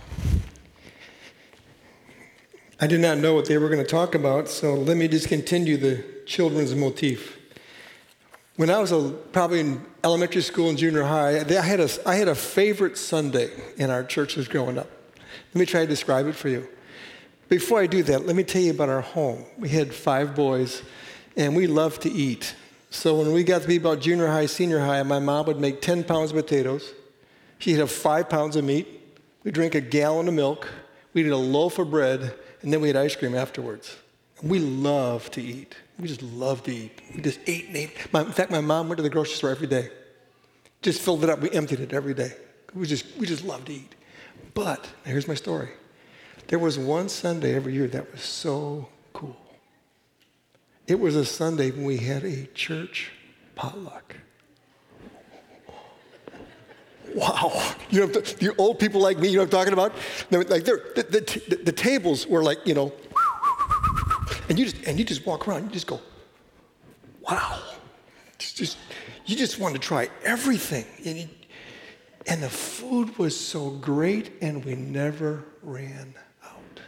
I 2.79 2.87
did 2.87 3.01
not 3.01 3.17
know 3.17 3.33
what 3.33 3.47
they 3.47 3.57
were 3.57 3.71
going 3.71 3.83
to 3.83 3.91
talk 3.91 4.15
about, 4.15 4.47
so 4.47 4.75
let 4.75 4.99
me 4.99 5.09
just 5.09 5.29
continue 5.29 5.79
the 5.79 6.05
children's 6.27 6.75
motif. 6.75 7.38
When 8.59 8.71
I 8.71 8.81
was 8.81 8.91
a, 8.91 9.11
probably 9.31 9.61
in 9.61 9.87
elementary 10.03 10.43
school 10.43 10.69
and 10.69 10.77
junior 10.77 11.05
high, 11.05 11.39
I 11.39 11.63
had, 11.63 11.79
a, 11.79 11.89
I 12.05 12.17
had 12.17 12.27
a 12.27 12.35
favorite 12.35 12.99
Sunday 12.99 13.53
in 13.77 13.89
our 13.89 14.03
churches 14.03 14.49
growing 14.49 14.77
up. 14.77 14.91
Let 15.55 15.61
me 15.61 15.65
try 15.65 15.83
to 15.83 15.87
describe 15.87 16.27
it 16.27 16.35
for 16.35 16.49
you. 16.49 16.67
Before 17.49 17.79
I 17.79 17.87
do 17.87 18.03
that, 18.03 18.27
let 18.27 18.35
me 18.35 18.43
tell 18.43 18.61
you 18.61 18.73
about 18.73 18.89
our 18.89 19.01
home. 19.01 19.45
We 19.59 19.69
had 19.69 19.95
five 19.95 20.35
boys, 20.35 20.83
and 21.37 21.55
we 21.55 21.69
loved 21.69 22.03
to 22.03 22.11
eat. 22.11 22.57
So 22.91 23.19
when 23.19 23.33
we 23.33 23.45
got 23.45 23.63
to 23.63 23.69
be 23.69 23.77
about 23.77 24.01
junior 24.01 24.27
high, 24.27 24.47
senior 24.47 24.81
high, 24.81 25.05
my 25.05 25.21
mom 25.21 25.47
would 25.47 25.61
make 25.61 25.81
10 25.81 26.03
pounds 26.03 26.33
of 26.33 26.37
potatoes. 26.39 26.95
She'd 27.61 27.79
have 27.79 27.93
five 27.93 28.29
pounds 28.29 28.57
of 28.57 28.65
meat. 28.65 28.89
We'd 29.45 29.55
drink 29.55 29.77
a 29.77 29.81
gallon 29.81 30.27
of 30.27 30.35
milk. 30.35 30.67
We'd 31.15 31.27
eat 31.27 31.31
a 31.31 31.37
loaf 31.37 31.79
of 31.79 31.93
bread, 31.93 32.35
and 32.63 32.73
then 32.73 32.81
we 32.81 32.89
had 32.89 32.97
ice 32.97 33.15
cream 33.15 33.37
afterwards. 33.37 33.99
We 34.43 34.59
loved 34.59 35.33
to 35.35 35.43
eat. 35.43 35.75
We 35.99 36.07
just 36.09 36.23
loved 36.23 36.67
to 36.67 36.75
eat. 36.75 37.01
We 37.15 37.23
just 37.23 37.41
ate 37.47 37.67
and 37.69 37.77
ate. 37.77 38.13
My, 38.13 38.21
in 38.21 38.33
fact, 38.33 38.51
my 38.51 38.61
mom 38.61 38.89
went 38.89 38.99
to 38.99 39.03
the 39.03 39.11
grocery 39.11 39.35
store 39.35 39.51
every 39.51 39.67
day. 39.67 39.91
Just 40.81 41.01
filled 41.01 41.25
it 41.25 41.31
up. 41.31 41.41
We 41.41 41.51
emptied 41.51 41.81
it 41.81 41.93
every 41.93 42.15
day. 42.15 42.33
We 42.75 42.87
just, 42.87 43.05
we 43.19 43.27
just 43.27 43.45
loved 43.45 43.67
to 43.67 43.73
eat. 43.73 43.95
But 44.55 44.89
here's 45.05 45.27
my 45.27 45.35
story. 45.35 45.71
There 46.47 46.59
was 46.59 46.79
one 46.79 47.09
Sunday 47.09 47.55
every 47.55 47.75
year 47.75 47.89
that 47.89 48.13
was 48.13 48.23
so 48.23 48.89
cool. 49.13 49.37
It 50.87 50.99
was 50.99 51.17
a 51.17 51.25
Sunday 51.25 51.71
when 51.71 51.85
we 51.85 51.99
had 51.99 52.25
a 52.25 52.47
church 52.47 53.11
potluck. 53.55 54.15
Wow. 57.15 57.75
You 57.91 58.01
know, 58.01 58.07
the 58.07 58.55
old 58.59 58.79
people 58.79 59.01
like 59.01 59.19
me, 59.19 59.29
you 59.29 59.37
know 59.37 59.43
what 59.43 59.55
I'm 59.55 59.59
talking 59.59 59.73
about? 59.73 59.93
Like 60.31 60.65
the, 60.65 60.81
the, 60.95 61.47
the, 61.49 61.57
the 61.65 61.73
tables 61.73 62.27
were 62.27 62.43
like, 62.43 62.67
you 62.67 62.75
know, 62.75 62.93
and 64.49 64.59
you 64.59 64.65
just, 64.67 64.85
and 64.85 64.99
you 64.99 65.05
just 65.05 65.27
walk 65.27 65.47
around, 65.47 65.65
you 65.65 65.71
just 65.71 65.87
go, 65.87 66.01
wow. 67.21 67.61
Just, 68.39 68.57
just 68.57 68.79
you 69.27 69.37
just 69.37 69.59
want 69.59 69.75
to 69.75 69.81
try 69.81 70.09
everything. 70.25 70.87
And, 71.05 71.19
you, 71.19 71.29
and 72.27 72.43
the 72.43 72.49
food 72.49 73.19
was 73.19 73.39
so 73.39 73.71
great, 73.71 74.33
and 74.41 74.65
we 74.65 74.75
never 74.75 75.45
ran 75.63 76.15
out. 76.45 76.81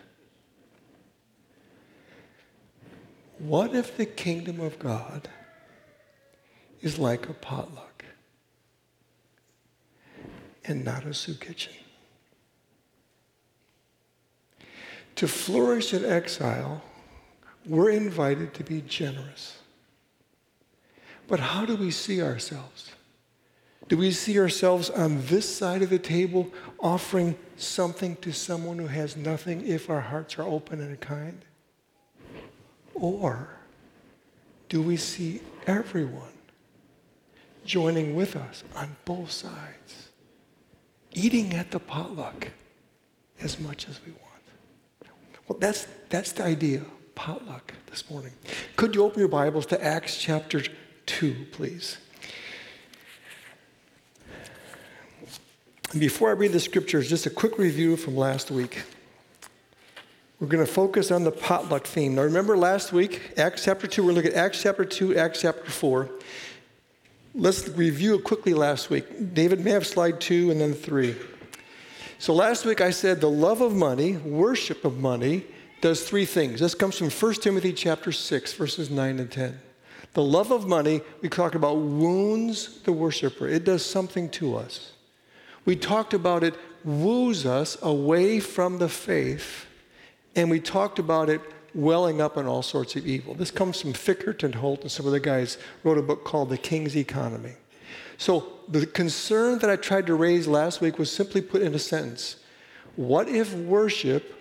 What 3.39 3.75
if 3.75 3.97
the 3.97 4.07
kingdom 4.07 4.61
of 4.61 4.79
God 4.79 5.29
is 6.81 6.99
like 6.99 7.29
a 7.29 7.35
potluck 7.35 8.05
and 10.65 10.85
not 10.85 11.05
a 11.05 11.13
soup 11.13 11.41
kitchen? 11.41 11.73
To 15.17 15.29
flourish 15.29 15.93
in 15.93 16.05
exile, 16.05 16.83
we're 17.67 17.91
invited 17.91 18.55
to 18.55 18.65
be 18.65 18.83
generous. 18.83 19.59
But 21.29 21.41
how 21.41 21.65
do 21.65 21.77
we 21.77 21.91
see 21.91 22.23
ourselves? 22.23 22.91
Do 23.89 23.97
we 23.97 24.13
see 24.13 24.39
ourselves 24.39 24.89
on 24.91 25.25
this 25.27 25.49
side 25.49 25.83
of 25.83 25.91
the 25.91 25.99
table 25.99 26.49
offering 26.81 27.37
something 27.57 28.17
to 28.17 28.33
someone 28.33 28.79
who 28.79 28.87
has 28.87 29.17
nothing 29.17 29.67
if 29.67 29.91
our 29.91 30.01
hearts 30.01 30.39
are 30.39 30.43
open 30.43 30.81
and 30.81 31.01
kind? 31.01 31.45
Or 32.95 33.49
do 34.69 34.83
we 34.83 34.97
see 34.97 35.41
everyone 35.67 36.33
joining 37.65 38.15
with 38.15 38.37
us 38.37 38.63
on 38.75 38.97
both 39.05 39.31
sides, 39.31 40.11
eating 41.13 41.55
at 41.55 41.71
the 41.71 41.81
potluck 41.81 42.49
as 43.41 43.59
much 43.59 43.89
as 43.89 44.01
we 44.05 44.13
want? 44.13 45.11
Well, 45.49 45.59
that's, 45.59 45.87
that's 46.09 46.33
the 46.33 46.45
idea 46.45 46.83
potluck 47.21 47.75
this 47.91 48.11
morning. 48.11 48.33
Could 48.77 48.95
you 48.95 49.05
open 49.05 49.19
your 49.19 49.29
Bibles 49.29 49.67
to 49.67 49.85
Acts 49.85 50.17
chapter 50.17 50.63
2, 51.05 51.49
please? 51.53 51.99
Before 55.99 56.31
I 56.31 56.33
read 56.33 56.53
the 56.53 56.61
scriptures, 56.61 57.11
just 57.11 57.27
a 57.27 57.31
quick 57.31 57.59
review 57.59 57.99
from 57.99 58.17
last 58.17 58.51
week. 58.51 58.85
We're 60.41 60.47
going 60.47 60.65
to 60.65 60.73
focus 60.73 61.11
on 61.11 61.25
the 61.25 61.31
potluck 61.31 61.87
theme. 61.87 62.15
Now, 62.15 62.23
remember 62.23 62.57
last 62.57 62.91
week, 62.91 63.33
Acts 63.37 63.67
chapter 63.67 63.87
2, 63.87 64.03
we're 64.03 64.13
looking 64.13 64.31
at 64.31 64.39
Acts 64.39 64.63
chapter 64.63 64.87
2, 64.87 65.19
Acts 65.19 65.43
chapter 65.43 65.71
4. 65.71 66.09
Let's 67.35 67.69
review 67.69 68.15
it 68.15 68.25
quickly 68.25 68.55
last 68.55 68.89
week. 68.89 69.35
David 69.35 69.63
may 69.63 69.73
have 69.73 69.87
slide 69.87 70.23
2 70.23 70.53
and 70.53 70.59
then 70.59 70.73
3. 70.73 71.15
So 72.19 72.33
last 72.33 72.65
week 72.65 72.81
I 72.81 72.93
said 72.93 73.21
the 73.21 73.29
love 73.29 73.61
of 73.61 73.75
money, 73.75 74.17
worship 74.17 74.87
of 74.87 74.99
money, 74.99 75.45
does 75.81 76.09
three 76.09 76.25
things. 76.25 76.61
This 76.61 76.75
comes 76.75 76.97
from 76.97 77.11
1 77.11 77.35
Timothy 77.35 77.73
chapter 77.73 78.13
6, 78.13 78.53
verses 78.55 78.91
9 78.91 79.19
and 79.19 79.31
10. 79.31 79.61
The 80.13 80.23
love 80.23 80.51
of 80.51 80.67
money, 80.67 81.03
we 81.23 81.29
talked 81.29 81.55
about, 81.55 81.77
wounds 81.77 82.81
the 82.81 82.93
worshiper. 82.93 83.47
It 83.47 83.65
does 83.65 83.85
something 83.85 84.29
to 84.31 84.57
us. 84.57 84.93
We 85.65 85.77
talked 85.77 86.15
about 86.15 86.43
it 86.43 86.55
woos 86.85 87.45
us 87.47 87.77
away 87.83 88.41
from 88.41 88.79
the 88.79 88.89
faith, 88.89 89.67
and 90.35 90.51
we 90.51 90.61
talked 90.61 90.99
about 90.99 91.29
it 91.29 91.41
welling 91.75 92.21
up 92.21 92.37
in 92.37 92.47
all 92.47 92.63
sorts 92.63 92.97
of 92.97 93.07
evil. 93.07 93.35
This 93.35 93.51
comes 93.51 93.81
from 93.81 93.93
Fickert 93.93 94.43
and 94.43 94.55
Holt, 94.55 94.83
and 94.83 94.91
some 94.91 95.07
of 95.07 95.13
the 95.13 95.21
guys 95.21 95.59
wrote 95.85 95.99
a 95.99 96.03
book 96.03 96.25
called 96.25 96.49
The 96.49 96.59
King's 96.59 96.97
Economy. 96.97 97.53
So 98.19 98.53
the 98.69 98.87
concern 98.87 99.59
that 99.61 99.71
I 99.71 99.77
tried 99.77 100.07
to 100.09 100.15
raise 100.15 100.47
last 100.49 100.81
week 100.81 100.99
was 100.99 101.13
simply 101.13 101.41
put 101.41 101.63
in 101.63 101.75
a 101.75 101.79
sentence. 101.79 102.37
What 102.97 103.29
if 103.29 103.55
worship 103.55 104.40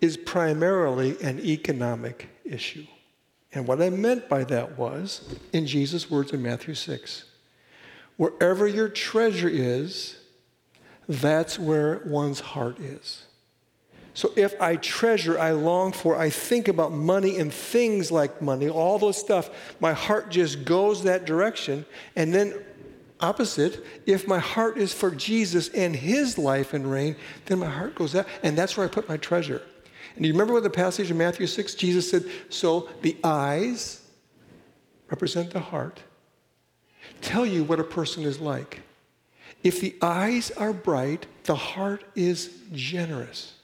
is 0.00 0.16
primarily 0.16 1.20
an 1.22 1.40
economic 1.40 2.28
issue. 2.44 2.86
And 3.52 3.66
what 3.66 3.82
I 3.82 3.90
meant 3.90 4.28
by 4.28 4.44
that 4.44 4.78
was, 4.78 5.36
in 5.52 5.66
Jesus' 5.66 6.10
words 6.10 6.32
in 6.32 6.42
Matthew 6.42 6.74
6, 6.74 7.24
wherever 8.16 8.66
your 8.66 8.88
treasure 8.88 9.48
is, 9.48 10.16
that's 11.08 11.58
where 11.58 12.02
one's 12.06 12.40
heart 12.40 12.78
is. 12.78 13.24
So 14.14 14.32
if 14.36 14.60
I 14.60 14.76
treasure, 14.76 15.38
I 15.38 15.52
long 15.52 15.92
for, 15.92 16.16
I 16.16 16.30
think 16.30 16.68
about 16.68 16.92
money 16.92 17.38
and 17.38 17.52
things 17.52 18.12
like 18.12 18.42
money, 18.42 18.68
all 18.68 18.98
those 18.98 19.16
stuff, 19.16 19.50
my 19.80 19.92
heart 19.92 20.30
just 20.30 20.64
goes 20.64 21.02
that 21.04 21.24
direction. 21.24 21.86
And 22.16 22.32
then, 22.32 22.54
opposite, 23.20 23.84
if 24.06 24.28
my 24.28 24.38
heart 24.38 24.78
is 24.78 24.92
for 24.92 25.10
Jesus 25.10 25.68
and 25.70 25.94
his 25.94 26.38
life 26.38 26.74
and 26.74 26.90
reign, 26.90 27.16
then 27.46 27.58
my 27.58 27.66
heart 27.70 27.94
goes 27.94 28.12
that, 28.12 28.26
and 28.42 28.56
that's 28.56 28.76
where 28.76 28.86
I 28.86 28.90
put 28.90 29.08
my 29.08 29.16
treasure. 29.16 29.62
And 30.20 30.26
you 30.26 30.34
remember 30.34 30.52
what 30.52 30.64
the 30.64 30.68
passage 30.68 31.10
in 31.10 31.16
Matthew 31.16 31.46
6? 31.46 31.74
Jesus 31.76 32.10
said, 32.10 32.26
So 32.50 32.90
the 33.00 33.16
eyes 33.24 34.02
represent 35.08 35.50
the 35.50 35.60
heart, 35.60 36.02
tell 37.22 37.46
you 37.46 37.64
what 37.64 37.80
a 37.80 37.84
person 37.84 38.24
is 38.24 38.38
like. 38.38 38.82
If 39.62 39.80
the 39.80 39.96
eyes 40.02 40.50
are 40.50 40.74
bright, 40.74 41.24
the 41.44 41.54
heart 41.54 42.04
is 42.14 42.50
generous. 42.70 43.54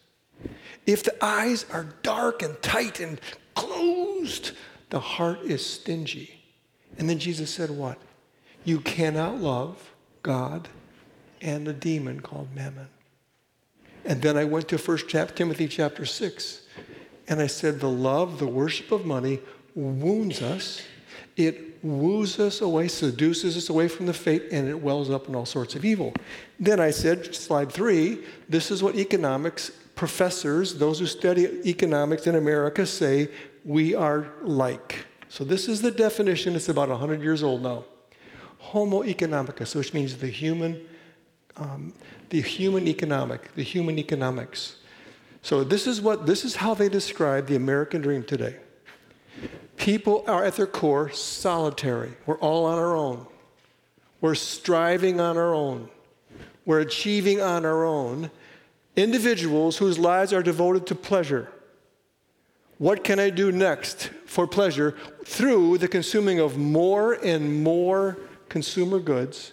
If 0.87 1.03
the 1.03 1.23
eyes 1.23 1.67
are 1.71 1.89
dark 2.03 2.41
and 2.41 2.63
tight 2.63 3.01
and 3.01 3.21
closed, 3.55 4.53
the 4.89 5.01
heart 5.01 5.43
is 5.43 5.63
stingy. 5.63 6.43
And 6.97 7.07
then 7.07 7.19
Jesus 7.19 7.51
said, 7.51 7.69
What? 7.69 7.99
You 8.65 8.81
cannot 8.81 9.43
love 9.43 9.93
God 10.23 10.71
and 11.43 11.67
the 11.67 11.75
demon 11.75 12.21
called 12.21 12.49
mammon. 12.55 12.89
And 14.07 14.23
then 14.23 14.37
I 14.37 14.45
went 14.45 14.69
to 14.69 14.79
1 14.79 14.99
Timothy 15.35 15.67
chapter 15.67 16.05
6, 16.05 16.63
and 17.29 17.41
I 17.41 17.49
said, 17.49 17.81
The 17.81 17.91
love, 17.91 18.39
the 18.39 18.47
worship 18.47 18.93
of 18.93 19.05
money 19.05 19.41
wounds 19.75 20.43
us. 20.43 20.83
It 21.37 21.83
woos 21.83 22.39
us 22.39 22.61
away, 22.61 22.89
seduces 22.89 23.57
us 23.57 23.69
away 23.69 23.89
from 23.89 24.07
the 24.07 24.15
faith, 24.15 24.45
and 24.51 24.69
it 24.69 24.81
wells 24.81 25.11
up 25.11 25.29
in 25.29 25.35
all 25.35 25.45
sorts 25.45 25.75
of 25.75 25.85
evil. 25.85 26.15
Then 26.59 26.81
I 26.81 26.91
said, 26.91 27.35
slide 27.35 27.71
three, 27.71 28.25
this 28.49 28.71
is 28.71 28.83
what 28.83 28.97
economics 28.97 29.71
professors, 29.95 30.75
those 30.75 30.99
who 30.99 31.07
study 31.07 31.47
economics 31.69 32.27
in 32.27 32.37
America, 32.37 32.87
say 32.87 33.29
we 33.65 33.95
are 33.95 34.33
like. 34.43 35.07
So 35.29 35.45
this 35.45 35.69
is 35.69 35.83
the 35.83 35.91
definition, 35.91 36.55
it's 36.55 36.69
about 36.69 36.89
100 36.89 37.23
years 37.23 37.43
old 37.43 37.63
now. 37.63 37.85
Homo 38.59 39.03
economicus, 39.03 39.75
which 39.75 39.95
means 39.95 40.17
the 40.17 40.29
human 40.29 40.87
um, 41.57 41.93
the 42.31 42.41
human 42.41 42.89
economic, 42.89 43.55
the 43.55 43.63
human 43.63 43.99
economics. 43.99 44.77
So 45.43 45.63
this 45.63 45.87
is 45.87 46.01
what 46.01 46.27
this 46.27 46.45
is 46.45 46.57
how 46.57 46.75
they 46.75 46.89
describe 46.89 47.47
the 47.47 47.57
American 47.57 48.03
dream 48.03 48.25
today. 48.25 48.57
People 49.77 50.25
are 50.27 50.45
at 50.45 50.57
their 50.57 50.67
core 50.67 51.11
solitary. 51.11 52.13
We're 52.25 52.39
all 52.39 52.65
on 52.65 52.79
our 52.79 52.97
own. 52.97 53.27
We're 54.21 54.35
striving 54.35 55.21
on 55.21 55.37
our 55.37 55.55
own. 55.55 55.89
We're 56.65 56.81
achieving 56.81 57.41
on 57.41 57.65
our 57.65 57.85
own. 57.85 58.31
Individuals 58.97 59.77
whose 59.77 59.99
lives 59.99 60.33
are 60.33 60.43
devoted 60.43 60.87
to 60.87 60.95
pleasure. 60.95 61.53
What 62.79 63.05
can 63.05 63.21
I 63.21 63.31
do 63.31 63.53
next 63.53 64.11
for 64.25 64.47
pleasure? 64.47 64.97
Through 65.25 65.79
the 65.79 65.89
consuming 65.89 66.41
of 66.41 66.59
more 66.59 67.13
and 67.13 67.63
more 67.63 68.19
consumer 68.49 68.99
goods 68.99 69.53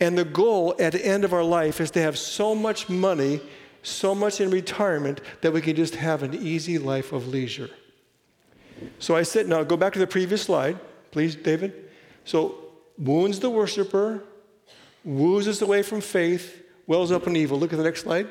and 0.00 0.16
the 0.16 0.24
goal 0.24 0.74
at 0.78 0.92
the 0.92 1.04
end 1.04 1.24
of 1.24 1.32
our 1.32 1.44
life 1.44 1.80
is 1.80 1.90
to 1.92 2.02
have 2.02 2.18
so 2.18 2.54
much 2.54 2.88
money, 2.88 3.40
so 3.82 4.14
much 4.14 4.40
in 4.40 4.50
retirement, 4.50 5.20
that 5.40 5.52
we 5.52 5.60
can 5.60 5.74
just 5.76 5.96
have 5.96 6.22
an 6.22 6.34
easy 6.34 6.78
life 6.78 7.12
of 7.12 7.28
leisure. 7.28 7.70
So 8.98 9.16
I 9.16 9.22
said, 9.22 9.48
now 9.48 9.62
go 9.64 9.76
back 9.76 9.92
to 9.94 9.98
the 9.98 10.06
previous 10.06 10.42
slide, 10.42 10.78
please, 11.10 11.34
David. 11.34 11.90
So 12.24 12.54
wounds 12.96 13.40
the 13.40 13.50
worshiper, 13.50 14.22
woos 15.04 15.48
us 15.48 15.62
away 15.62 15.82
from 15.82 16.00
faith, 16.00 16.62
wells 16.86 17.10
up 17.10 17.26
in 17.26 17.36
evil. 17.36 17.58
Look 17.58 17.72
at 17.72 17.76
the 17.76 17.84
next 17.84 18.02
slide. 18.02 18.28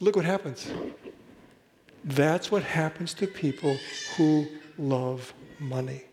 Look 0.00 0.16
what 0.16 0.24
happens. 0.24 0.70
That's 2.04 2.50
what 2.50 2.62
happens 2.62 3.14
to 3.14 3.26
people 3.26 3.76
who 4.16 4.46
love 4.76 5.32
money. 5.58 6.04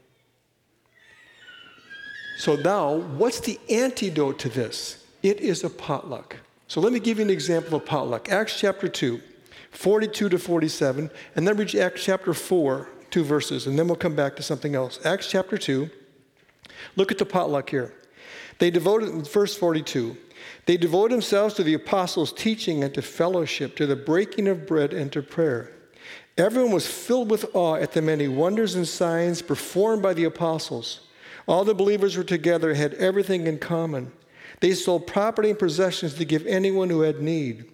So, 2.42 2.56
now, 2.56 2.96
what's 2.96 3.40
the 3.40 3.60
antidote 3.70 4.40
to 4.40 4.50
this? 4.50 5.06
It 5.22 5.42
is 5.42 5.64
a 5.64 5.70
potluck. 5.70 6.38
So, 6.68 6.82
let 6.82 6.92
me 6.92 7.00
give 7.00 7.20
you 7.20 7.26
an 7.26 7.30
example 7.30 7.76
of 7.76 7.86
potluck. 7.86 8.32
Acts 8.32 8.60
chapter 8.60 8.88
2, 8.88 9.22
42 9.70 10.30
to 10.30 10.40
47, 10.40 11.12
and 11.36 11.48
then 11.48 11.56
read 11.56 11.76
Acts 11.76 12.04
chapter 12.04 12.34
4, 12.34 12.90
two 13.12 13.24
verses, 13.24 13.68
and 13.68 13.78
then 13.78 13.86
we'll 13.86 13.96
come 13.96 14.16
back 14.16 14.36
to 14.38 14.42
something 14.42 14.74
else. 14.74 15.00
Acts 15.06 15.30
chapter 15.30 15.56
2, 15.56 15.88
look 16.96 17.12
at 17.12 17.20
the 17.20 17.28
potluck 17.28 17.70
here. 17.70 17.94
They 18.58 18.72
devoted, 18.72 19.28
verse 19.28 19.56
42, 19.56 20.18
they 20.66 20.78
devoted 20.78 21.14
themselves 21.14 21.54
to 21.54 21.64
the 21.64 21.76
apostles' 21.76 22.34
teaching 22.34 22.84
and 22.84 22.92
to 22.96 23.04
fellowship, 23.04 23.76
to 23.76 23.86
the 23.86 23.96
breaking 23.96 24.48
of 24.48 24.66
bread 24.66 24.94
and 24.94 25.12
to 25.12 25.22
prayer. 25.22 25.70
Everyone 26.40 26.72
was 26.72 26.88
filled 26.88 27.30
with 27.30 27.54
awe 27.54 27.76
at 27.76 27.92
the 27.92 28.02
many 28.02 28.28
wonders 28.28 28.74
and 28.74 28.88
signs 28.88 29.44
performed 29.44 30.02
by 30.02 30.16
the 30.16 30.24
apostles. 30.24 31.02
All 31.52 31.66
the 31.66 31.76
believers 31.76 32.16
were 32.16 32.24
together, 32.24 32.74
had 32.76 32.94
everything 32.94 33.46
in 33.46 33.60
common. 33.60 34.14
They 34.62 34.74
sold 34.74 35.06
property 35.06 35.50
and 35.50 35.60
possessions 35.60 36.14
to 36.14 36.24
give 36.24 36.48
anyone 36.48 36.90
who 36.90 37.02
had 37.02 37.22
need. 37.22 37.66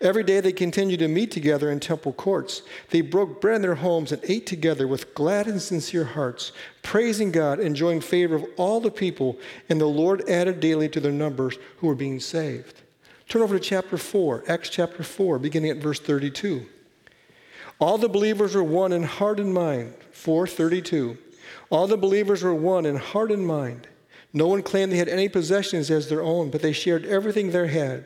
Every 0.00 0.24
day 0.24 0.40
they 0.40 0.50
continued 0.50 0.98
to 0.98 1.06
meet 1.06 1.30
together 1.30 1.70
in 1.70 1.78
temple 1.78 2.12
courts. 2.12 2.62
They 2.88 3.02
broke 3.02 3.40
bread 3.40 3.56
in 3.56 3.62
their 3.62 3.76
homes 3.76 4.10
and 4.10 4.20
ate 4.24 4.46
together 4.46 4.88
with 4.88 5.14
glad 5.14 5.46
and 5.46 5.62
sincere 5.62 6.02
hearts, 6.02 6.50
praising 6.82 7.30
God, 7.30 7.60
enjoying 7.60 8.00
favor 8.00 8.34
of 8.34 8.46
all 8.56 8.80
the 8.80 8.90
people, 8.90 9.38
and 9.68 9.80
the 9.80 9.86
Lord 9.86 10.28
added 10.28 10.58
daily 10.58 10.88
to 10.88 10.98
their 10.98 11.12
numbers 11.12 11.56
who 11.76 11.86
were 11.86 11.94
being 11.94 12.18
saved. 12.18 12.82
Turn 13.28 13.42
over 13.42 13.56
to 13.56 13.64
chapter 13.64 13.96
4, 13.96 14.42
Acts 14.48 14.70
chapter 14.70 15.04
4, 15.04 15.38
beginning 15.38 15.70
at 15.70 15.76
verse 15.76 16.00
32. 16.00 16.66
All 17.78 17.96
the 17.96 18.08
believers 18.08 18.56
were 18.56 18.64
one 18.64 18.92
in 18.92 19.04
heart 19.04 19.38
and 19.38 19.54
mind. 19.54 19.94
432. 20.10 21.16
All 21.70 21.86
the 21.86 21.96
believers 21.96 22.42
were 22.42 22.54
one 22.54 22.84
in 22.84 22.96
heart 22.96 23.30
and 23.30 23.46
mind. 23.46 23.88
No 24.32 24.48
one 24.48 24.62
claimed 24.62 24.92
they 24.92 24.96
had 24.96 25.08
any 25.08 25.28
possessions 25.28 25.90
as 25.90 26.08
their 26.08 26.22
own, 26.22 26.50
but 26.50 26.62
they 26.62 26.72
shared 26.72 27.06
everything 27.06 27.50
they 27.50 27.68
had. 27.68 28.04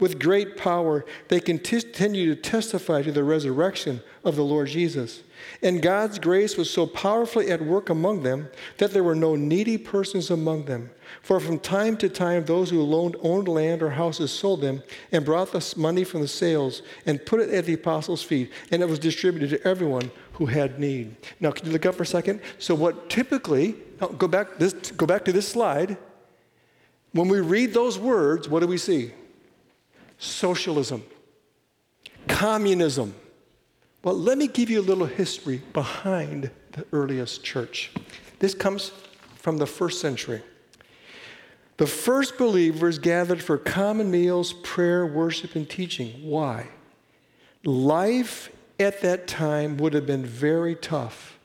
With 0.00 0.18
great 0.18 0.56
power, 0.56 1.04
they 1.28 1.38
continued 1.38 2.42
to 2.42 2.50
testify 2.50 3.02
to 3.02 3.12
the 3.12 3.22
resurrection 3.22 4.00
of 4.24 4.34
the 4.34 4.42
Lord 4.42 4.66
Jesus. 4.66 5.22
And 5.62 5.80
God's 5.80 6.18
grace 6.18 6.56
was 6.56 6.68
so 6.68 6.84
powerfully 6.84 7.50
at 7.50 7.62
work 7.62 7.90
among 7.90 8.22
them 8.22 8.48
that 8.78 8.92
there 8.92 9.04
were 9.04 9.14
no 9.14 9.36
needy 9.36 9.78
persons 9.78 10.30
among 10.30 10.64
them. 10.64 10.90
For 11.22 11.38
from 11.38 11.60
time 11.60 11.96
to 11.98 12.08
time, 12.08 12.44
those 12.44 12.70
who 12.70 12.82
owned 13.22 13.46
land 13.46 13.82
or 13.82 13.90
houses 13.90 14.32
sold 14.32 14.62
them 14.62 14.82
and 15.12 15.24
brought 15.24 15.52
the 15.52 15.74
money 15.76 16.02
from 16.02 16.22
the 16.22 16.28
sales 16.28 16.82
and 17.06 17.24
put 17.24 17.40
it 17.40 17.50
at 17.50 17.64
the 17.64 17.74
apostles' 17.74 18.22
feet, 18.22 18.50
and 18.72 18.82
it 18.82 18.88
was 18.88 18.98
distributed 18.98 19.50
to 19.50 19.68
everyone 19.68 20.10
who 20.34 20.46
had 20.46 20.78
need. 20.78 21.16
Now, 21.40 21.50
can 21.50 21.66
you 21.66 21.72
look 21.72 21.86
up 21.86 21.94
for 21.94 22.04
a 22.04 22.06
second? 22.06 22.40
So, 22.58 22.74
what 22.74 23.10
typically, 23.10 23.74
go 24.18 24.28
back, 24.28 24.58
this, 24.58 24.72
go 24.92 25.06
back 25.06 25.24
to 25.24 25.32
this 25.32 25.48
slide. 25.48 25.96
When 27.12 27.28
we 27.28 27.40
read 27.40 27.72
those 27.72 27.98
words, 27.98 28.48
what 28.48 28.60
do 28.60 28.66
we 28.66 28.78
see? 28.78 29.12
socialism, 30.18 31.04
communism. 32.28 33.14
Well, 34.02 34.14
let 34.14 34.38
me 34.38 34.48
give 34.48 34.70
you 34.70 34.80
a 34.80 34.82
little 34.82 35.06
history 35.06 35.62
behind 35.72 36.50
the 36.72 36.86
earliest 36.92 37.42
church. 37.42 37.90
This 38.38 38.54
comes 38.54 38.92
from 39.36 39.58
the 39.58 39.66
first 39.66 40.00
century. 40.00 40.42
The 41.76 41.86
first 41.86 42.38
believers 42.38 42.98
gathered 42.98 43.42
for 43.42 43.58
common 43.58 44.10
meals, 44.10 44.52
prayer, 44.52 45.06
worship, 45.06 45.56
and 45.56 45.68
teaching. 45.68 46.10
Why? 46.22 46.68
Life 47.64 48.50
at 48.78 49.00
that 49.02 49.26
time 49.26 49.76
would 49.76 49.94
have 49.94 50.06
been 50.06 50.24
very 50.24 50.74
tough, 50.74 51.38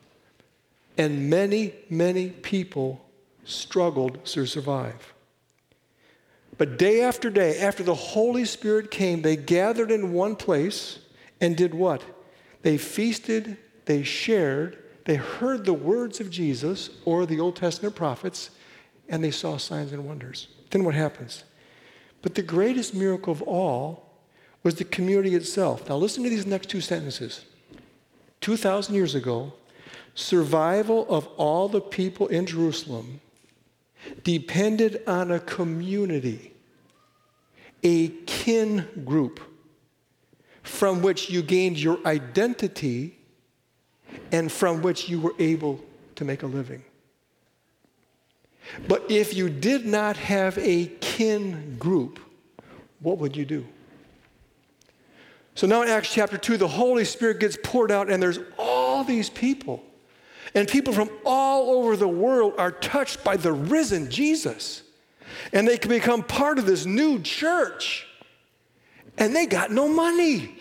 and 0.98 1.30
many, 1.30 1.74
many 1.90 2.30
people 2.30 3.06
struggled 3.46 4.24
to 4.26 4.46
survive. 4.46 5.14
But 6.58 6.78
day 6.78 7.02
after 7.02 7.30
day, 7.30 7.60
after 7.60 7.84
the 7.84 7.96
Holy 7.96 8.46
Spirit 8.46 8.92
came, 8.92 9.22
they 9.22 9.38
gathered 9.38 9.92
in 9.92 10.12
one 10.12 10.36
place 10.36 11.00
and 11.40 11.56
did 11.56 11.74
what? 11.74 12.04
They 12.64 12.78
feasted, 12.78 13.58
they 13.86 14.04
shared, 14.04 14.78
they 15.06 15.16
heard 15.16 15.66
the 15.66 15.74
words 15.74 16.20
of 16.20 16.30
Jesus 16.30 16.90
or 17.06 17.26
the 17.26 17.40
Old 17.40 17.56
Testament 17.56 17.96
prophets, 17.96 18.52
and 19.08 19.24
they 19.24 19.32
saw 19.32 19.58
signs 19.58 19.94
and 19.94 20.06
wonders. 20.06 20.50
Then 20.70 20.84
what 20.84 20.96
happens? 20.96 21.46
But 22.22 22.36
the 22.36 22.42
greatest 22.42 22.94
miracle 22.94 23.32
of 23.32 23.42
all 23.42 24.09
was 24.64 24.76
the 24.76 24.84
community 24.84 25.36
itself. 25.36 25.88
Now, 25.88 25.96
listen 25.96 26.24
to 26.24 26.30
these 26.30 26.46
next 26.46 26.70
two 26.70 26.82
sentences. 26.82 27.46
2,000 28.42 28.94
years 28.94 29.16
ago, 29.16 29.54
survival 30.16 31.06
of 31.10 31.28
all 31.38 31.68
the 31.70 31.82
people 31.82 32.28
in 32.28 32.46
Jerusalem 32.46 33.22
depended 34.24 35.02
on 35.08 35.32
a 35.32 35.40
community, 35.40 36.54
a 37.84 38.10
kin 38.26 38.88
group 39.06 39.40
from 40.64 41.02
which 41.02 41.30
you 41.30 41.42
gained 41.42 41.78
your 41.78 42.00
identity 42.06 43.18
and 44.32 44.52
from 44.52 44.82
which 44.82 45.10
you 45.10 45.20
were 45.20 45.34
able 45.40 45.80
to 46.16 46.26
make 46.26 46.44
a 46.44 46.48
living. 46.48 46.84
But 48.88 49.10
if 49.10 49.34
you 49.34 49.50
did 49.50 49.86
not 49.86 50.16
have 50.18 50.58
a 50.60 50.88
kin 51.02 51.78
group, 51.80 52.20
what 53.00 53.18
would 53.18 53.36
you 53.36 53.46
do? 53.46 53.66
So 55.60 55.68
now 55.68 55.82
in 55.82 55.90
Acts 55.90 56.14
chapter 56.14 56.38
2, 56.38 56.56
the 56.56 56.70
Holy 56.70 57.04
Spirit 57.04 57.42
gets 57.42 57.58
poured 57.62 57.92
out, 57.92 58.10
and 58.10 58.24
there's 58.24 58.40
all 58.58 59.04
these 59.04 59.30
people 59.30 59.84
and 60.56 60.66
people 60.70 60.94
from 60.94 61.10
all 61.26 61.72
over 61.72 61.98
the 61.98 62.08
world 62.08 62.54
are 62.58 62.72
touched 62.72 63.26
by 63.26 63.36
the 63.36 63.52
risen 63.52 64.10
Jesus. 64.10 64.84
And 65.52 65.68
they 65.68 65.78
can 65.78 65.90
become 65.90 66.24
part 66.24 66.60
of 66.60 66.66
this 66.66 66.86
new 66.86 67.22
church. 67.22 68.08
And 69.18 69.36
they 69.36 69.48
got 69.48 69.70
no 69.70 69.90
money, 69.90 70.56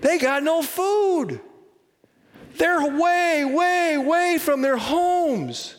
they 0.00 0.18
got 0.18 0.44
no 0.44 0.62
food. 0.62 1.40
They're 2.56 2.96
way, 2.96 3.44
way, 3.44 3.98
way 3.98 4.38
from 4.38 4.62
their 4.62 4.76
homes. 4.76 5.74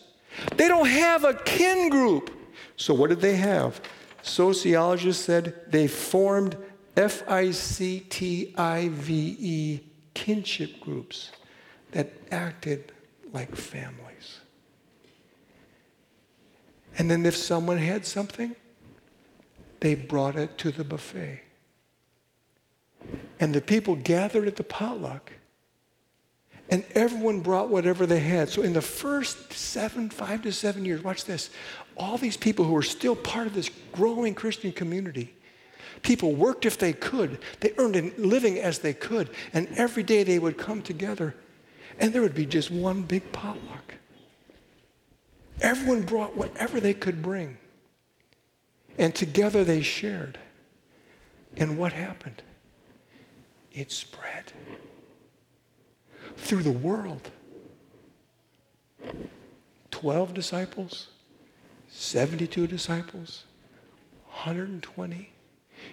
They 0.58 0.68
don't 0.68 0.90
have 0.90 1.24
a 1.24 1.34
kin 1.34 1.88
group. 1.88 2.30
So, 2.76 2.94
what 2.94 3.10
did 3.10 3.22
they 3.22 3.38
have? 3.38 3.80
Sociologists 4.22 5.24
said 5.24 5.72
they 5.72 5.88
formed 5.88 6.58
F 6.96 7.24
I 7.30 7.52
C 7.52 8.00
T 8.02 8.54
I 8.58 8.90
V 8.90 9.38
E 9.40 9.80
kinship 10.14 10.80
groups 10.80 11.32
that 11.92 12.14
acted 12.32 12.92
like 13.34 13.56
families. 13.56 14.40
And 16.98 17.12
then 17.12 17.26
if 17.26 17.36
someone 17.36 17.78
had 17.78 18.06
something, 18.06 18.56
they 19.82 19.96
brought 19.96 20.38
it 20.38 20.58
to 20.60 20.72
the 20.72 20.86
buffet. 20.86 21.42
And 23.40 23.54
the 23.54 23.62
people 23.62 23.96
gathered 23.96 24.48
at 24.48 24.56
the 24.56 24.64
potluck, 24.64 25.34
and 26.70 26.86
everyone 26.96 27.42
brought 27.42 27.70
whatever 27.70 28.06
they 28.06 28.22
had. 28.22 28.48
So 28.50 28.62
in 28.62 28.72
the 28.72 28.82
first 28.82 29.52
seven, 29.52 30.10
five 30.10 30.42
to 30.44 30.54
seven 30.54 30.86
years, 30.86 31.04
watch 31.04 31.26
this, 31.26 31.50
all 31.98 32.18
these 32.18 32.38
people 32.38 32.64
who 32.64 32.72
were 32.72 32.82
still 32.82 33.16
part 33.16 33.46
of 33.46 33.54
this 33.54 33.70
growing 33.92 34.34
Christian 34.34 34.72
community, 34.72 35.36
people 36.06 36.34
worked 36.34 36.68
if 36.68 36.78
they 36.78 36.94
could. 36.94 37.40
They 37.60 37.74
earned 37.78 37.96
a 37.96 38.12
living 38.18 38.60
as 38.60 38.80
they 38.80 38.94
could. 38.94 39.30
And 39.54 39.68
every 39.76 40.04
day 40.04 40.24
they 40.24 40.38
would 40.38 40.56
come 40.56 40.82
together 40.82 41.36
and 42.00 42.14
there 42.14 42.22
would 42.22 42.36
be 42.36 42.46
just 42.46 42.70
one 42.70 43.02
big 43.02 43.32
potluck. 43.32 43.96
Everyone 45.62 46.04
brought 46.04 46.38
whatever 46.38 46.80
they 46.80 46.94
could 46.94 47.22
bring. 47.22 47.58
And 48.98 49.16
together 49.16 49.64
they 49.64 49.82
shared. 49.82 50.38
And 51.58 51.78
what 51.78 51.94
happened? 51.94 52.44
It 53.72 53.92
spread 53.92 54.52
through 56.38 56.64
the 56.64 56.72
world. 56.72 57.32
12 59.92 60.34
disciples, 60.34 61.08
72 61.90 62.68
disciples, 62.68 63.46
120. 64.26 65.32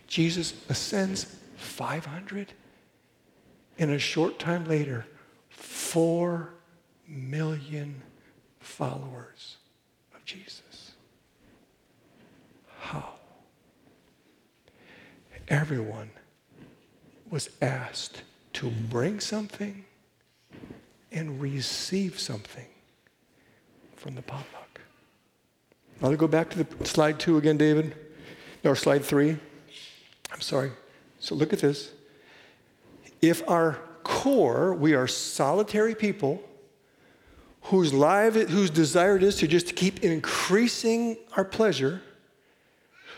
Jesus 0.06 0.54
ascends 0.68 1.24
500. 1.56 2.52
And 3.78 3.90
a 3.90 3.98
short 3.98 4.38
time 4.38 4.66
later, 4.66 5.06
Four 5.52 6.54
million 7.06 8.02
followers 8.60 9.58
of 10.14 10.24
Jesus. 10.24 10.92
How? 12.80 13.10
Everyone 15.48 16.10
was 17.30 17.50
asked 17.60 18.22
to 18.54 18.70
bring 18.70 19.20
something 19.20 19.84
and 21.10 21.40
receive 21.40 22.18
something 22.18 22.66
from 23.96 24.14
the 24.14 24.22
potluck. 24.22 24.80
I'll 26.02 26.16
go 26.16 26.26
back 26.26 26.48
to 26.50 26.64
the 26.64 26.86
slide 26.86 27.20
two 27.20 27.36
again, 27.36 27.58
David. 27.58 27.94
No, 28.64 28.74
slide 28.74 29.04
three. 29.04 29.36
I'm 30.32 30.40
sorry. 30.40 30.72
So 31.20 31.34
look 31.34 31.52
at 31.52 31.60
this. 31.60 31.90
If 33.20 33.48
our 33.48 33.78
core, 34.02 34.74
we 34.74 34.94
are 34.94 35.06
solitary 35.06 35.94
people 35.94 36.42
whose 37.62 37.92
life, 37.94 38.34
whose 38.34 38.70
desire 38.70 39.16
it 39.16 39.22
is 39.22 39.36
to 39.36 39.46
just 39.46 39.76
keep 39.76 40.02
increasing 40.02 41.16
our 41.36 41.44
pleasure 41.44 42.02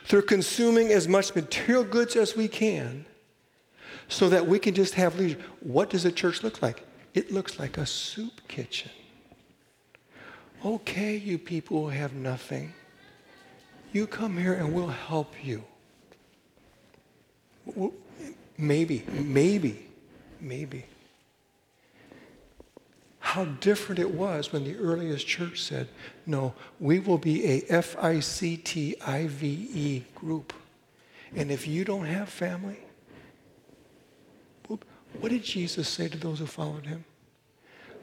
through 0.05 0.23
consuming 0.23 0.93
as 0.93 1.09
much 1.09 1.35
material 1.35 1.83
goods 1.83 2.15
as 2.15 2.37
we 2.37 2.47
can 2.47 3.07
so 4.09 4.29
that 4.29 4.47
we 4.47 4.59
can 4.59 4.75
just 4.75 4.95
have 4.95 5.19
leisure. 5.19 5.39
What 5.61 5.89
does 5.91 6.05
a 6.05 6.13
church 6.13 6.43
look 6.43 6.61
like? 6.61 6.85
It 7.15 7.33
looks 7.33 7.59
like 7.59 7.79
a 7.79 7.87
soup 7.87 8.47
kitchen. 8.49 8.91
Okay, 10.65 11.17
you 11.17 11.39
people 11.39 11.83
who 11.83 11.89
have 11.89 12.13
nothing, 12.13 12.75
you 13.93 14.07
come 14.07 14.37
here 14.37 14.55
and 14.55 14.75
we'll 14.75 14.89
help 14.89 15.33
you. 15.43 15.63
Maybe, 18.57 19.05
maybe, 19.11 19.87
maybe. 20.41 20.85
How 23.19 23.47
different 23.47 23.99
it 23.99 24.15
was 24.15 24.53
when 24.53 24.65
the 24.65 24.77
earliest 24.77 25.27
church 25.27 25.63
said, 25.63 25.89
No, 26.27 26.55
we 26.79 27.01
will 27.01 27.19
be 27.19 27.45
a 27.45 27.65
F 27.69 27.97
I 27.99 28.21
C 28.21 28.57
T 28.57 28.95
I 29.05 29.27
V 29.27 29.69
E 29.75 30.05
group. 30.15 30.53
And 31.35 31.51
if 31.51 31.67
you 31.67 31.85
don't 31.85 32.05
have 32.05 32.29
family, 32.29 32.79
what 35.21 35.31
did 35.31 35.43
Jesus 35.43 35.89
say 35.89 36.09
to 36.09 36.19
those 36.19 36.39
who 36.39 36.47
followed 36.47 36.87
him? 36.87 37.05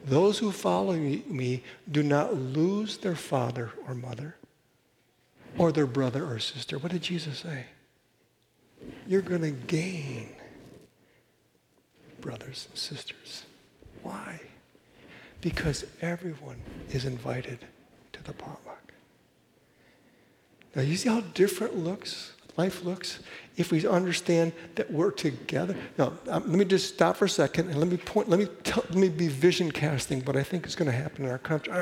Those 0.06 0.40
who 0.40 0.52
follow 0.52 0.96
me 0.96 1.64
do 1.90 2.04
not 2.04 2.36
lose 2.36 2.98
their 2.98 3.16
father 3.16 3.72
or 3.88 3.94
mother 3.94 4.36
or 5.58 5.72
their 5.72 5.86
brother 5.86 6.26
or 6.26 6.40
sister. 6.40 6.78
What 6.78 6.92
did 6.92 7.04
Jesus 7.04 7.40
say? 7.40 7.66
You're 9.08 9.22
going 9.22 9.42
to 9.42 9.52
gain 9.52 10.30
brothers 12.20 12.68
and 12.70 12.78
sisters. 12.78 13.46
Why? 14.04 14.40
Because 15.42 15.86
everyone 16.02 16.62
is 16.92 17.06
invited 17.06 17.60
to 18.14 18.24
the 18.24 18.34
potluck. 18.34 18.94
Now, 20.76 20.84
you 20.84 20.96
see 20.96 21.10
how 21.10 21.22
different 21.22 21.76
looks 21.78 22.34
life 22.58 22.84
looks 22.84 23.20
if 23.58 23.72
we 23.72 23.88
understand 23.88 24.54
that 24.76 24.92
we're 24.92 25.12
together. 25.12 25.76
Now, 25.98 26.14
um, 26.28 26.44
let 26.48 26.60
me 26.60 26.66
just 26.66 26.94
stop 26.94 27.18
for 27.18 27.26
a 27.26 27.30
second 27.30 27.70
and 27.70 27.80
let 27.80 27.88
me 27.88 27.98
point. 27.98 28.30
Let 28.30 28.40
me 28.40 28.48
tell, 28.64 28.84
let 28.90 28.98
me 28.98 29.10
be 29.10 29.28
vision 29.28 29.72
casting. 29.72 30.22
What 30.22 30.36
I 30.36 30.44
think 30.44 30.66
is 30.66 30.76
going 30.76 30.90
to 30.90 30.98
happen 30.98 31.26
in 31.26 31.32
our 31.32 31.38
country. 31.38 31.74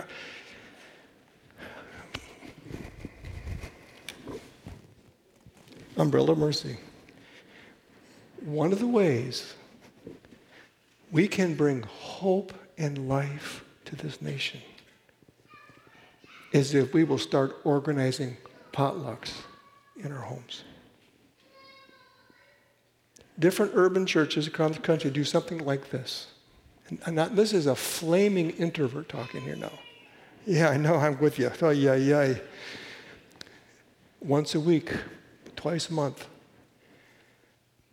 Umbrella 5.97 6.35
mercy. 6.35 6.77
One 8.43 8.71
of 8.71 8.79
the 8.79 8.87
ways 8.87 9.53
we 11.11 11.27
can 11.27 11.55
bring 11.55 11.83
hope 11.83 12.53
and 12.77 13.09
life 13.09 13.63
to 13.85 13.95
this 13.95 14.21
nation 14.21 14.61
is 16.51 16.73
if 16.73 16.93
we 16.93 17.03
will 17.03 17.17
start 17.17 17.57
organizing 17.63 18.37
potlucks 18.71 19.33
in 19.97 20.11
our 20.11 20.21
homes. 20.21 20.63
Different 23.37 23.71
urban 23.75 24.05
churches 24.05 24.47
across 24.47 24.75
the 24.75 24.81
country 24.81 25.09
do 25.09 25.23
something 25.23 25.59
like 25.65 25.89
this. 25.89 26.27
And 27.05 27.15
not, 27.15 27.35
this 27.35 27.53
is 27.53 27.67
a 27.67 27.75
flaming 27.75 28.51
introvert 28.51 29.09
talking 29.09 29.41
here 29.41 29.55
now. 29.55 29.71
Yeah, 30.45 30.69
I 30.69 30.77
know, 30.77 30.95
I'm 30.95 31.19
with 31.19 31.37
you. 31.37 31.51
Oh, 31.61 31.69
yeah, 31.69 31.95
yeah. 31.95 32.35
Once 34.19 34.55
a 34.55 34.59
week, 34.59 34.91
twice 35.55 35.89
a 35.89 35.93
month, 35.93 36.27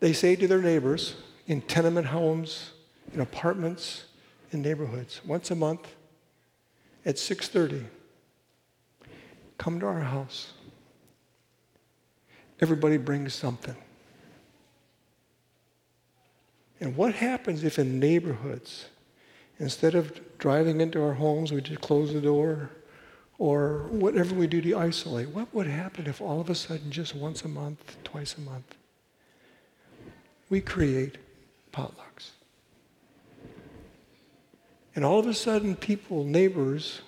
they 0.00 0.12
say 0.12 0.36
to 0.36 0.46
their 0.46 0.62
neighbors 0.62 1.14
in 1.46 1.60
tenement 1.62 2.08
homes, 2.08 2.72
in 3.12 3.20
apartments, 3.20 4.04
in 4.52 4.62
neighborhoods, 4.62 5.20
once 5.24 5.50
a 5.50 5.54
month 5.54 5.94
at 7.04 7.16
6:30, 7.16 7.84
come 9.58 9.80
to 9.80 9.86
our 9.86 10.00
house. 10.00 10.52
Everybody 12.60 12.96
brings 12.96 13.34
something. 13.34 13.76
And 16.80 16.96
what 16.96 17.14
happens 17.14 17.64
if 17.64 17.78
in 17.78 17.98
neighborhoods, 17.98 18.86
instead 19.58 19.94
of 19.94 20.20
driving 20.38 20.80
into 20.80 21.02
our 21.02 21.14
homes, 21.14 21.52
we 21.52 21.60
just 21.60 21.80
close 21.80 22.12
the 22.12 22.20
door 22.20 22.70
or 23.38 23.86
whatever 23.90 24.34
we 24.34 24.46
do 24.46 24.60
to 24.60 24.76
isolate? 24.76 25.28
What 25.28 25.54
would 25.54 25.66
happen 25.66 26.06
if 26.06 26.20
all 26.20 26.40
of 26.40 26.50
a 26.50 26.54
sudden, 26.54 26.90
just 26.90 27.14
once 27.14 27.42
a 27.44 27.48
month, 27.48 27.96
twice 28.04 28.36
a 28.36 28.40
month, 28.40 28.76
we 30.48 30.60
create 30.60 31.18
potlucks? 31.72 32.30
And 34.94 35.04
all 35.04 35.18
of 35.18 35.26
a 35.26 35.34
sudden, 35.34 35.76
people, 35.76 36.24
neighbors, 36.24 37.02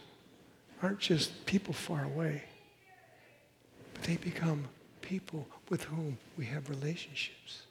aren't 0.83 1.01
just 1.01 1.47
people 1.47 1.73
far 1.73 2.05
away, 2.05 2.43
but 3.95 4.03
they 4.05 4.17
become 4.17 4.69
people 5.01 5.47
with 5.71 5.85
whom 5.85 6.19
we 6.37 6.45
have 6.47 6.69
relationships. 6.69 7.63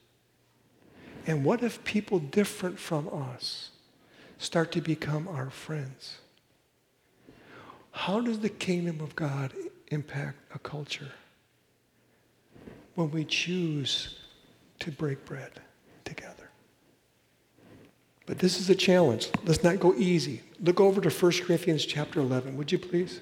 And 1.28 1.44
what 1.44 1.62
if 1.62 1.84
people 1.84 2.20
different 2.20 2.80
from 2.80 3.10
us 3.10 3.72
start 4.38 4.72
to 4.72 4.82
become 4.82 5.28
our 5.28 5.50
friends? 5.50 6.18
How 7.92 8.22
does 8.22 8.40
the 8.40 8.50
kingdom 8.50 9.02
of 9.02 9.16
God 9.16 9.54
impact 9.88 10.38
a 10.54 10.60
culture? 10.60 11.12
When 12.96 13.12
we 13.12 13.26
choose 13.26 14.18
to 14.80 14.92
break 14.92 15.24
bread 15.26 15.52
together. 16.06 16.50
But 18.26 18.40
this 18.40 18.60
is 18.60 18.70
a 18.70 18.76
challenge. 18.76 19.30
Let's 19.46 19.64
not 19.64 19.80
go 19.80 19.94
easy. 19.96 20.42
Look 20.62 20.80
over 20.80 21.02
to 21.02 21.10
1 21.10 21.32
Corinthians 21.46 21.86
chapter 21.86 22.20
11, 22.20 22.58
would 22.58 22.72
you 22.72 22.78
please? 22.78 23.22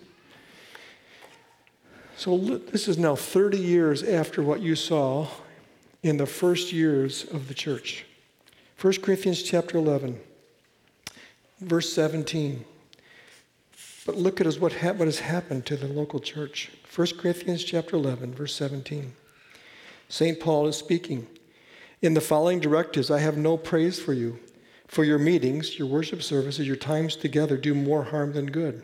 So 2.17 2.37
this 2.37 2.87
is 2.87 2.97
now 2.97 3.15
30 3.15 3.57
years 3.57 4.01
after 4.01 4.41
what 4.41 4.61
you 4.61 4.75
saw 4.75 5.27
in 6.01 6.17
the 6.17 6.25
first 6.25 6.71
years 6.71 7.25
of 7.25 7.47
the 7.47 7.53
church. 7.53 8.05
1 8.79 8.93
Corinthians 9.01 9.43
chapter 9.43 9.77
11, 9.77 10.19
verse 11.59 11.91
17. 11.93 12.63
But 14.05 14.15
look 14.15 14.39
at 14.39 14.47
what, 14.55 14.73
what 14.73 15.07
has 15.07 15.19
happened 15.19 15.65
to 15.65 15.75
the 15.75 15.87
local 15.87 16.19
church. 16.19 16.71
1 16.95 17.07
Corinthians 17.17 17.63
chapter 17.63 17.95
11, 17.95 18.33
verse 18.33 18.55
17. 18.55 19.13
St. 20.09 20.39
Paul 20.39 20.67
is 20.67 20.77
speaking. 20.77 21.27
In 22.01 22.13
the 22.13 22.21
following 22.21 22.59
directives, 22.59 23.09
I 23.09 23.19
have 23.19 23.37
no 23.37 23.57
praise 23.57 23.99
for 23.99 24.13
you. 24.13 24.39
For 24.87 25.03
your 25.03 25.17
meetings, 25.17 25.79
your 25.79 25.87
worship 25.87 26.21
services, 26.21 26.67
your 26.67 26.75
times 26.75 27.15
together 27.15 27.57
do 27.57 27.73
more 27.73 28.03
harm 28.03 28.33
than 28.33 28.51
good. 28.51 28.83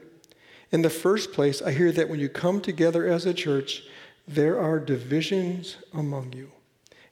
In 0.72 0.82
the 0.82 0.90
first 0.90 1.34
place, 1.34 1.62
I 1.62 1.72
hear 1.72 1.92
that 1.92 2.10
when 2.10 2.20
you 2.20 2.30
come 2.30 2.62
together 2.62 3.06
as 3.06 3.26
a 3.26 3.34
church, 3.34 3.84
there 4.28 4.60
are 4.60 4.80
divisions 4.80 5.78
among 5.94 6.34
you. 6.34 6.52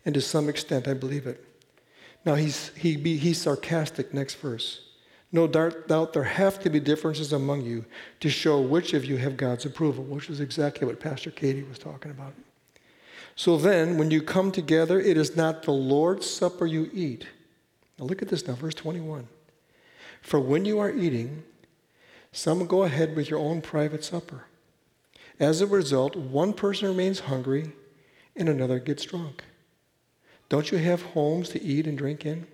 And 0.06 0.16
to 0.16 0.22
some 0.22 0.50
extent, 0.50 0.88
I 0.88 0.94
believe 0.94 1.28
it. 1.28 1.44
Now, 2.26 2.36
he's, 2.36 2.70
he 2.70 2.96
be, 2.96 3.18
he's 3.18 3.42
sarcastic, 3.42 4.14
next 4.14 4.36
verse. 4.36 4.82
No 5.32 5.46
doubt 5.46 6.14
there 6.14 6.24
have 6.24 6.60
to 6.62 6.70
be 6.70 6.80
differences 6.80 7.34
among 7.34 7.62
you 7.62 7.86
to 8.22 8.30
show 8.30 8.60
which 8.60 8.94
of 8.94 9.06
you 9.06 9.18
have 9.18 9.38
God's 9.38 9.66
approval, 9.66 10.04
which 10.04 10.30
is 10.30 10.40
exactly 10.40 10.88
what 10.88 11.00
Pastor 11.00 11.30
Katie 11.30 11.64
was 11.64 11.78
talking 11.78 12.12
about. 12.12 12.34
So 13.40 13.56
then, 13.56 13.98
when 13.98 14.12
you 14.12 14.22
come 14.22 14.52
together, 14.52 15.00
it 15.00 15.16
is 15.16 15.38
not 15.38 15.64
the 15.64 15.72
Lord's 15.72 16.30
supper 16.30 16.66
you 16.66 16.90
eat. 16.94 17.26
Now, 17.98 18.04
look 18.04 18.22
at 18.22 18.28
this 18.28 18.46
now, 18.46 18.56
verse 18.56 18.74
21. 18.74 19.30
For 20.22 20.42
when 20.42 20.66
you 20.66 20.78
are 20.80 20.92
eating, 20.92 21.44
some 22.34 22.66
go 22.66 22.84
ahead 22.84 23.16
with 23.16 23.30
your 23.30 23.40
own 23.40 23.62
private 23.62 24.04
supper. 24.04 24.48
As 25.40 25.62
a 25.62 25.68
result, 25.68 26.18
one 26.18 26.52
person 26.52 26.90
remains 26.90 27.22
hungry 27.22 27.72
and 28.36 28.50
another 28.50 28.78
gets 28.78 29.06
drunk. 29.06 29.46
Don't 30.50 30.70
you 30.70 30.78
have 30.78 31.02
homes 31.02 31.48
to 31.52 31.64
eat 31.64 31.88
and 31.88 31.98
drink 31.98 32.26
in? 32.26 32.46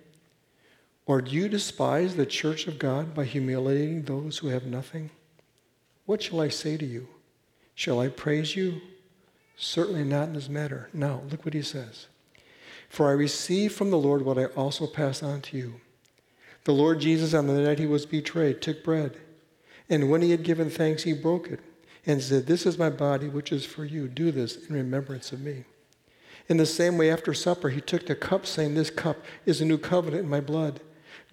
Or 1.04 1.20
do 1.20 1.32
you 1.32 1.48
despise 1.48 2.14
the 2.14 2.26
church 2.26 2.68
of 2.68 2.78
God 2.78 3.12
by 3.12 3.24
humiliating 3.24 4.02
those 4.02 4.38
who 4.38 4.46
have 4.50 4.66
nothing? 4.66 5.10
What 6.04 6.22
shall 6.22 6.40
I 6.40 6.48
say 6.48 6.76
to 6.76 6.86
you? 6.86 7.08
Shall 7.74 7.98
I 7.98 8.06
praise 8.06 8.54
you? 8.54 8.80
Certainly 9.56 10.04
not 10.04 10.28
in 10.28 10.34
this 10.34 10.48
matter. 10.48 10.88
Now, 10.92 11.22
look 11.30 11.44
what 11.44 11.54
he 11.54 11.62
says. 11.62 12.06
For 12.88 13.08
I 13.08 13.12
received 13.12 13.74
from 13.74 13.90
the 13.90 13.98
Lord 13.98 14.22
what 14.22 14.38
I 14.38 14.46
also 14.46 14.86
passed 14.86 15.22
on 15.22 15.40
to 15.42 15.56
you. 15.56 15.80
The 16.64 16.72
Lord 16.72 17.00
Jesus, 17.00 17.32
on 17.32 17.46
the 17.46 17.54
night 17.54 17.78
he 17.78 17.86
was 17.86 18.06
betrayed, 18.06 18.60
took 18.60 18.84
bread. 18.84 19.16
And 19.88 20.10
when 20.10 20.20
he 20.20 20.30
had 20.30 20.42
given 20.42 20.68
thanks, 20.68 21.04
he 21.04 21.12
broke 21.12 21.48
it 21.48 21.60
and 22.04 22.22
said, 22.22 22.46
This 22.46 22.66
is 22.66 22.78
my 22.78 22.90
body, 22.90 23.28
which 23.28 23.52
is 23.52 23.64
for 23.64 23.84
you. 23.84 24.08
Do 24.08 24.30
this 24.30 24.66
in 24.66 24.74
remembrance 24.74 25.32
of 25.32 25.40
me. 25.40 25.64
In 26.48 26.56
the 26.58 26.66
same 26.66 26.98
way, 26.98 27.10
after 27.10 27.34
supper, 27.34 27.70
he 27.70 27.80
took 27.80 28.06
the 28.06 28.14
cup, 28.14 28.46
saying, 28.46 28.74
This 28.74 28.90
cup 28.90 29.18
is 29.44 29.60
a 29.60 29.64
new 29.64 29.78
covenant 29.78 30.24
in 30.24 30.30
my 30.30 30.40
blood. 30.40 30.80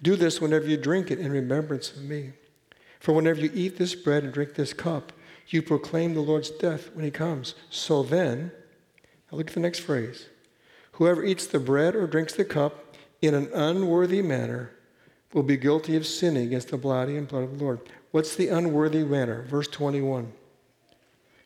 Do 0.02 0.16
this 0.16 0.40
whenever 0.40 0.66
you 0.66 0.76
drink 0.76 1.10
it 1.10 1.20
in 1.20 1.30
remembrance 1.30 1.92
of 1.92 2.02
me. 2.02 2.32
For 2.98 3.12
whenever 3.12 3.40
you 3.40 3.50
eat 3.54 3.76
this 3.76 3.94
bread 3.94 4.24
and 4.24 4.32
drink 4.32 4.54
this 4.54 4.72
cup, 4.72 5.12
you 5.48 5.62
proclaim 5.62 6.14
the 6.14 6.20
Lord's 6.20 6.50
death 6.50 6.90
when 6.94 7.04
he 7.04 7.10
comes. 7.10 7.54
So 7.70 8.02
then, 8.02 8.52
now 9.30 9.38
look 9.38 9.48
at 9.48 9.54
the 9.54 9.60
next 9.60 9.80
phrase. 9.80 10.28
Whoever 10.92 11.24
eats 11.24 11.46
the 11.46 11.58
bread 11.58 11.94
or 11.94 12.06
drinks 12.06 12.34
the 12.34 12.44
cup 12.44 12.94
in 13.20 13.34
an 13.34 13.50
unworthy 13.52 14.22
manner 14.22 14.70
will 15.32 15.42
be 15.42 15.56
guilty 15.56 15.96
of 15.96 16.06
sinning 16.06 16.46
against 16.46 16.68
the 16.68 16.78
body 16.78 17.16
and 17.16 17.26
blood 17.26 17.44
of 17.44 17.58
the 17.58 17.64
Lord. 17.64 17.80
What's 18.12 18.36
the 18.36 18.48
unworthy 18.48 19.02
manner? 19.02 19.42
Verse 19.42 19.66
21. 19.68 20.32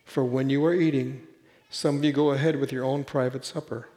For 0.05 0.25
when 0.25 0.51
you 0.51 0.65
are 0.67 0.75
eating, 0.75 1.27
some 1.71 1.97
of 1.97 2.05
you 2.05 2.13
go 2.13 2.31
ahead 2.31 2.57
with 2.57 2.73
your 2.73 2.85
own 2.85 3.05
private 3.05 3.45
supper. 3.45 3.89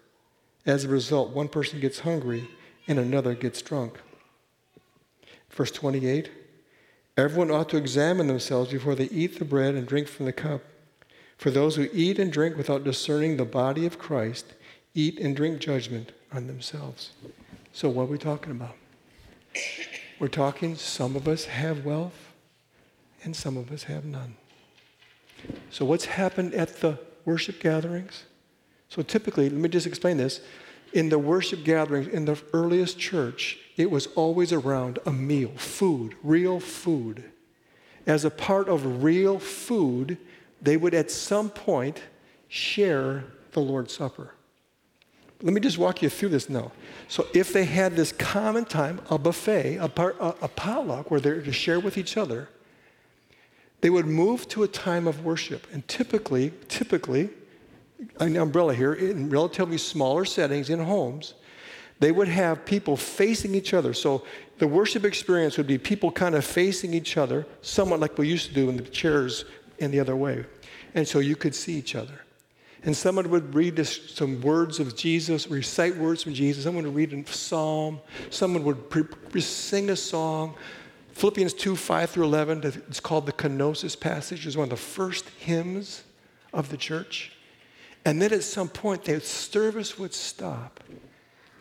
As 0.65 0.85
a 0.85 0.89
result, 0.89 1.31
one 1.31 1.49
person 1.49 1.79
gets 1.79 1.99
hungry 1.99 2.49
and 2.87 2.97
another 2.99 3.33
gets 3.33 3.61
drunk. 3.61 3.99
Verse 5.49 5.71
28 5.71 6.29
Everyone 7.17 7.51
ought 7.51 7.69
to 7.69 7.77
examine 7.77 8.27
themselves 8.27 8.71
before 8.71 8.95
they 8.95 9.05
eat 9.05 9.37
the 9.37 9.45
bread 9.45 9.75
and 9.75 9.85
drink 9.85 10.07
from 10.07 10.25
the 10.25 10.33
cup. 10.33 10.61
For 11.37 11.51
those 11.51 11.75
who 11.75 11.89
eat 11.91 12.19
and 12.19 12.31
drink 12.31 12.55
without 12.55 12.83
discerning 12.83 13.37
the 13.37 13.45
body 13.45 13.85
of 13.85 13.99
Christ 13.99 14.53
eat 14.93 15.19
and 15.19 15.35
drink 15.35 15.59
judgment 15.59 16.11
on 16.31 16.47
themselves. 16.47 17.11
So, 17.73 17.89
what 17.89 18.03
are 18.03 18.07
we 18.07 18.17
talking 18.17 18.51
about? 18.51 18.75
We're 20.19 20.27
talking 20.27 20.75
some 20.75 21.15
of 21.15 21.27
us 21.27 21.45
have 21.45 21.85
wealth 21.85 22.33
and 23.23 23.35
some 23.35 23.57
of 23.57 23.71
us 23.71 23.83
have 23.83 24.05
none. 24.05 24.35
So, 25.69 25.83
what's 25.85 26.05
happened 26.05 26.53
at 26.53 26.79
the 26.81 26.99
worship 27.25 27.59
gatherings? 27.59 28.23
So, 28.89 29.01
typically, 29.01 29.49
let 29.49 29.59
me 29.59 29.69
just 29.69 29.87
explain 29.87 30.17
this. 30.17 30.41
In 30.93 31.09
the 31.09 31.19
worship 31.19 31.63
gatherings 31.63 32.07
in 32.07 32.25
the 32.25 32.39
earliest 32.53 32.99
church, 32.99 33.59
it 33.77 33.89
was 33.89 34.07
always 34.07 34.51
around 34.51 34.99
a 35.05 35.11
meal, 35.11 35.51
food, 35.55 36.15
real 36.21 36.59
food. 36.59 37.23
As 38.05 38.25
a 38.25 38.29
part 38.29 38.67
of 38.67 39.03
real 39.03 39.39
food, 39.39 40.17
they 40.61 40.75
would 40.75 40.93
at 40.93 41.09
some 41.09 41.49
point 41.49 42.01
share 42.47 43.23
the 43.51 43.61
Lord's 43.61 43.93
Supper. 43.93 44.33
Let 45.41 45.53
me 45.53 45.61
just 45.61 45.77
walk 45.77 46.01
you 46.01 46.09
through 46.09 46.29
this 46.29 46.49
now. 46.49 46.71
So, 47.07 47.25
if 47.33 47.51
they 47.51 47.65
had 47.65 47.95
this 47.95 48.11
common 48.11 48.65
time, 48.65 49.01
a 49.09 49.17
buffet, 49.17 49.77
a, 49.77 49.89
part, 49.89 50.15
a, 50.19 50.35
a 50.43 50.47
potluck 50.47 51.09
where 51.09 51.19
they're 51.19 51.41
to 51.41 51.51
share 51.51 51.79
with 51.79 51.97
each 51.97 52.15
other, 52.15 52.49
they 53.81 53.89
would 53.89 54.05
move 54.05 54.47
to 54.49 54.63
a 54.63 54.67
time 54.67 55.07
of 55.07 55.25
worship. 55.25 55.65
And 55.73 55.87
typically, 55.87 56.53
typically, 56.67 57.29
an 58.19 58.35
umbrella 58.37 58.73
here, 58.73 58.93
in 58.93 59.29
relatively 59.29 59.77
smaller 59.77 60.25
settings 60.25 60.69
in 60.69 60.79
homes, 60.79 61.33
they 61.99 62.11
would 62.11 62.27
have 62.27 62.65
people 62.65 62.97
facing 62.97 63.53
each 63.53 63.73
other. 63.73 63.93
So 63.93 64.25
the 64.57 64.67
worship 64.67 65.05
experience 65.05 65.57
would 65.57 65.67
be 65.67 65.77
people 65.77 66.11
kind 66.11 66.35
of 66.35 66.43
facing 66.43 66.93
each 66.93 67.15
other, 67.15 67.45
somewhat 67.61 67.99
like 67.99 68.17
we 68.17 68.27
used 68.27 68.47
to 68.47 68.53
do 68.53 68.69
in 68.69 68.77
the 68.77 68.83
chairs 68.83 69.45
in 69.77 69.91
the 69.91 69.99
other 69.99 70.15
way. 70.15 70.45
And 70.95 71.07
so 71.07 71.19
you 71.19 71.35
could 71.35 71.55
see 71.55 71.73
each 71.73 71.95
other. 71.95 72.21
And 72.83 72.97
someone 72.97 73.29
would 73.29 73.53
read 73.53 73.75
this, 73.75 74.11
some 74.11 74.41
words 74.41 74.79
of 74.79 74.95
Jesus, 74.95 75.47
recite 75.47 75.95
words 75.97 76.23
from 76.23 76.33
Jesus. 76.33 76.63
Someone 76.63 76.85
would 76.85 76.95
read 76.95 77.13
a 77.13 77.31
psalm. 77.31 78.01
Someone 78.31 78.63
would 78.63 78.89
pre- 78.89 79.41
sing 79.41 79.91
a 79.91 79.95
song. 79.95 80.55
Philippians 81.13 81.53
2 81.53 81.75
5 81.75 82.09
through 82.09 82.23
11, 82.23 82.63
it's 82.87 82.99
called 82.99 83.27
the 83.27 83.33
kenosis 83.33 83.99
passage, 83.99 84.47
It's 84.47 84.55
one 84.55 84.63
of 84.63 84.69
the 84.71 84.75
first 84.77 85.29
hymns 85.37 86.03
of 86.51 86.69
the 86.69 86.77
church. 86.77 87.33
And 88.03 88.21
then 88.21 88.33
at 88.33 88.43
some 88.43 88.69
point, 88.69 89.05
the 89.05 89.19
service 89.21 89.99
would 89.99 90.13
stop, 90.13 90.79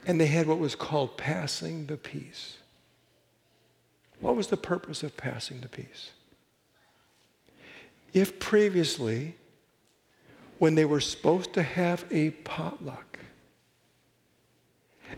and 0.06 0.20
they 0.20 0.26
had 0.26 0.46
what 0.46 0.58
was 0.58 0.74
called 0.74 1.16
passing 1.16 1.86
the 1.86 1.96
peace. 1.96 2.56
What 4.20 4.36
was 4.36 4.48
the 4.48 4.56
purpose 4.56 5.02
of 5.02 5.16
passing 5.16 5.60
the 5.60 5.68
peace? 5.68 6.10
If 8.12 8.40
previously, 8.40 9.36
when 10.58 10.74
they 10.74 10.84
were 10.84 11.00
supposed 11.00 11.52
to 11.54 11.62
have 11.62 12.04
a 12.10 12.30
potluck, 12.30 13.18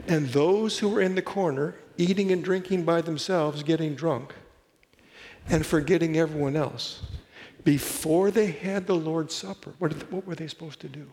and 0.09 0.29
those 0.29 0.79
who 0.79 0.89
were 0.89 1.01
in 1.01 1.15
the 1.15 1.23
corner 1.23 1.77
eating 1.97 2.33
and 2.33 2.43
drinking 2.43 2.85
by 2.85 3.01
themselves, 3.01 3.63
getting 3.63 3.95
drunk, 3.95 4.35
and 5.49 5.65
forgetting 5.67 6.17
everyone 6.17 6.57
else, 6.57 7.03
before 7.65 8.31
they 8.31 8.47
had 8.51 8.87
the 8.87 8.95
Lord's 8.95 9.35
Supper, 9.35 9.75
what, 9.79 9.93
what 10.11 10.27
were 10.27 10.35
they 10.35 10.49
supposed 10.49 10.81
to 10.81 10.89
do? 10.89 11.13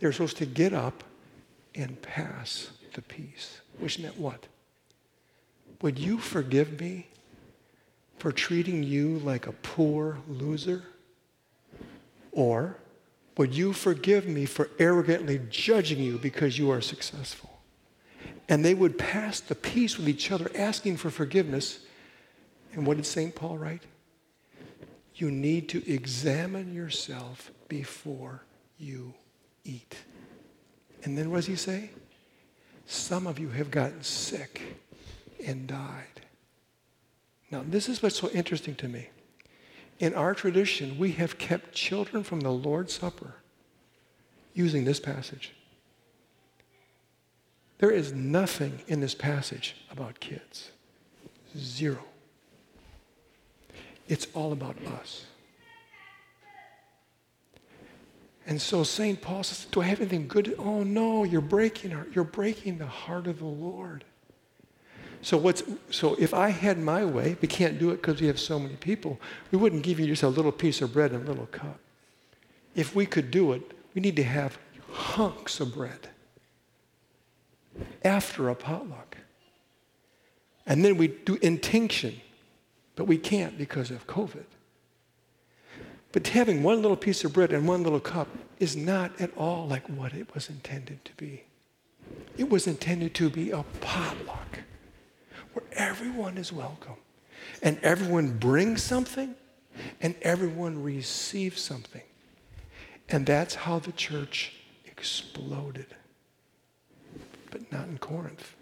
They 0.00 0.06
were 0.06 0.12
supposed 0.12 0.38
to 0.38 0.46
get 0.46 0.72
up 0.72 1.04
and 1.74 2.00
pass 2.02 2.70
the 2.94 3.02
peace, 3.02 3.60
which 3.78 3.98
meant 3.98 4.18
what? 4.18 4.46
Would 5.82 5.98
you 5.98 6.18
forgive 6.18 6.80
me 6.80 7.08
for 8.18 8.32
treating 8.32 8.82
you 8.82 9.18
like 9.18 9.46
a 9.46 9.52
poor 9.52 10.18
loser? 10.28 10.82
Or 12.32 12.78
would 13.36 13.54
you 13.54 13.72
forgive 13.72 14.26
me 14.26 14.46
for 14.46 14.70
arrogantly 14.78 15.40
judging 15.50 15.98
you 15.98 16.18
because 16.18 16.58
you 16.58 16.70
are 16.70 16.80
successful? 16.80 17.50
And 18.48 18.64
they 18.64 18.74
would 18.74 18.98
pass 18.98 19.40
the 19.40 19.54
peace 19.54 19.96
with 19.96 20.08
each 20.08 20.30
other, 20.30 20.50
asking 20.54 20.96
for 20.98 21.10
forgiveness. 21.10 21.80
And 22.72 22.86
what 22.86 22.96
did 22.96 23.06
St. 23.06 23.34
Paul 23.34 23.58
write? 23.58 23.82
You 25.14 25.30
need 25.30 25.68
to 25.70 25.88
examine 25.90 26.74
yourself 26.74 27.50
before 27.68 28.44
you 28.78 29.14
eat. 29.64 29.96
And 31.04 31.16
then 31.16 31.30
what 31.30 31.36
does 31.36 31.46
he 31.46 31.56
say? 31.56 31.90
Some 32.86 33.26
of 33.26 33.38
you 33.38 33.48
have 33.50 33.70
gotten 33.70 34.02
sick 34.02 34.60
and 35.46 35.66
died. 35.66 36.20
Now, 37.50 37.64
this 37.66 37.88
is 37.88 38.02
what's 38.02 38.18
so 38.18 38.28
interesting 38.30 38.74
to 38.76 38.88
me. 38.88 39.08
In 40.00 40.14
our 40.14 40.34
tradition, 40.34 40.98
we 40.98 41.12
have 41.12 41.38
kept 41.38 41.72
children 41.72 42.24
from 42.24 42.40
the 42.40 42.50
Lord's 42.50 42.94
Supper 42.94 43.36
using 44.52 44.84
this 44.84 44.98
passage. 44.98 45.52
There 47.78 47.90
is 47.90 48.12
nothing 48.12 48.80
in 48.86 49.00
this 49.00 49.14
passage 49.14 49.76
about 49.90 50.20
kids. 50.20 50.70
Zero. 51.56 52.02
It's 54.08 54.26
all 54.34 54.52
about 54.52 54.76
us. 55.02 55.26
And 58.46 58.60
so 58.60 58.82
St. 58.82 59.20
Paul 59.20 59.42
says, 59.42 59.66
Do 59.70 59.80
I 59.80 59.84
have 59.84 60.00
anything 60.00 60.28
good? 60.28 60.54
Oh 60.58 60.82
no, 60.82 61.24
you're 61.24 61.40
breaking 61.40 61.94
our, 61.94 62.06
you're 62.14 62.24
breaking 62.24 62.78
the 62.78 62.86
heart 62.86 63.26
of 63.26 63.38
the 63.38 63.46
Lord. 63.46 64.04
So 65.22 65.38
what's 65.38 65.62
so 65.88 66.14
if 66.18 66.34
I 66.34 66.50
had 66.50 66.78
my 66.78 67.04
way, 67.04 67.38
we 67.40 67.48
can't 67.48 67.78
do 67.78 67.90
it 67.90 68.02
because 68.02 68.20
we 68.20 68.26
have 68.26 68.38
so 68.38 68.58
many 68.58 68.76
people, 68.76 69.18
we 69.50 69.56
wouldn't 69.56 69.82
give 69.82 69.98
you 69.98 70.06
just 70.06 70.22
a 70.22 70.28
little 70.28 70.52
piece 70.52 70.82
of 70.82 70.92
bread 70.92 71.12
and 71.12 71.24
a 71.24 71.28
little 71.28 71.46
cup. 71.46 71.78
If 72.74 72.94
we 72.94 73.06
could 73.06 73.30
do 73.30 73.52
it, 73.52 73.72
we 73.94 74.02
need 74.02 74.16
to 74.16 74.24
have 74.24 74.58
hunks 74.90 75.60
of 75.60 75.74
bread 75.74 76.10
after 78.04 78.50
a 78.50 78.54
potluck. 78.54 79.16
And 80.66 80.84
then 80.84 80.98
we 80.98 81.08
do 81.08 81.38
intinction 81.40 82.20
but 82.96 83.06
we 83.06 83.18
can't 83.18 83.58
because 83.58 83.90
of 83.90 84.06
COVID. 84.06 84.44
But 86.12 86.28
having 86.28 86.62
one 86.62 86.80
little 86.80 86.96
piece 86.96 87.24
of 87.24 87.32
bread 87.32 87.52
and 87.52 87.66
one 87.66 87.82
little 87.82 88.00
cup 88.00 88.28
is 88.60 88.76
not 88.76 89.20
at 89.20 89.36
all 89.36 89.66
like 89.66 89.88
what 89.88 90.12
it 90.12 90.32
was 90.34 90.48
intended 90.48 91.04
to 91.04 91.12
be. 91.16 91.42
It 92.36 92.48
was 92.48 92.66
intended 92.66 93.14
to 93.14 93.28
be 93.28 93.50
a 93.50 93.64
potluck 93.80 94.60
where 95.52 95.64
everyone 95.72 96.38
is 96.38 96.52
welcome 96.52 96.96
and 97.62 97.78
everyone 97.82 98.38
brings 98.38 98.82
something 98.82 99.34
and 100.00 100.14
everyone 100.22 100.82
receives 100.82 101.60
something. 101.60 102.02
And 103.08 103.26
that's 103.26 103.54
how 103.54 103.80
the 103.80 103.92
church 103.92 104.52
exploded, 104.86 105.86
but 107.50 107.70
not 107.72 107.88
in 107.88 107.98
Corinth. 107.98 108.54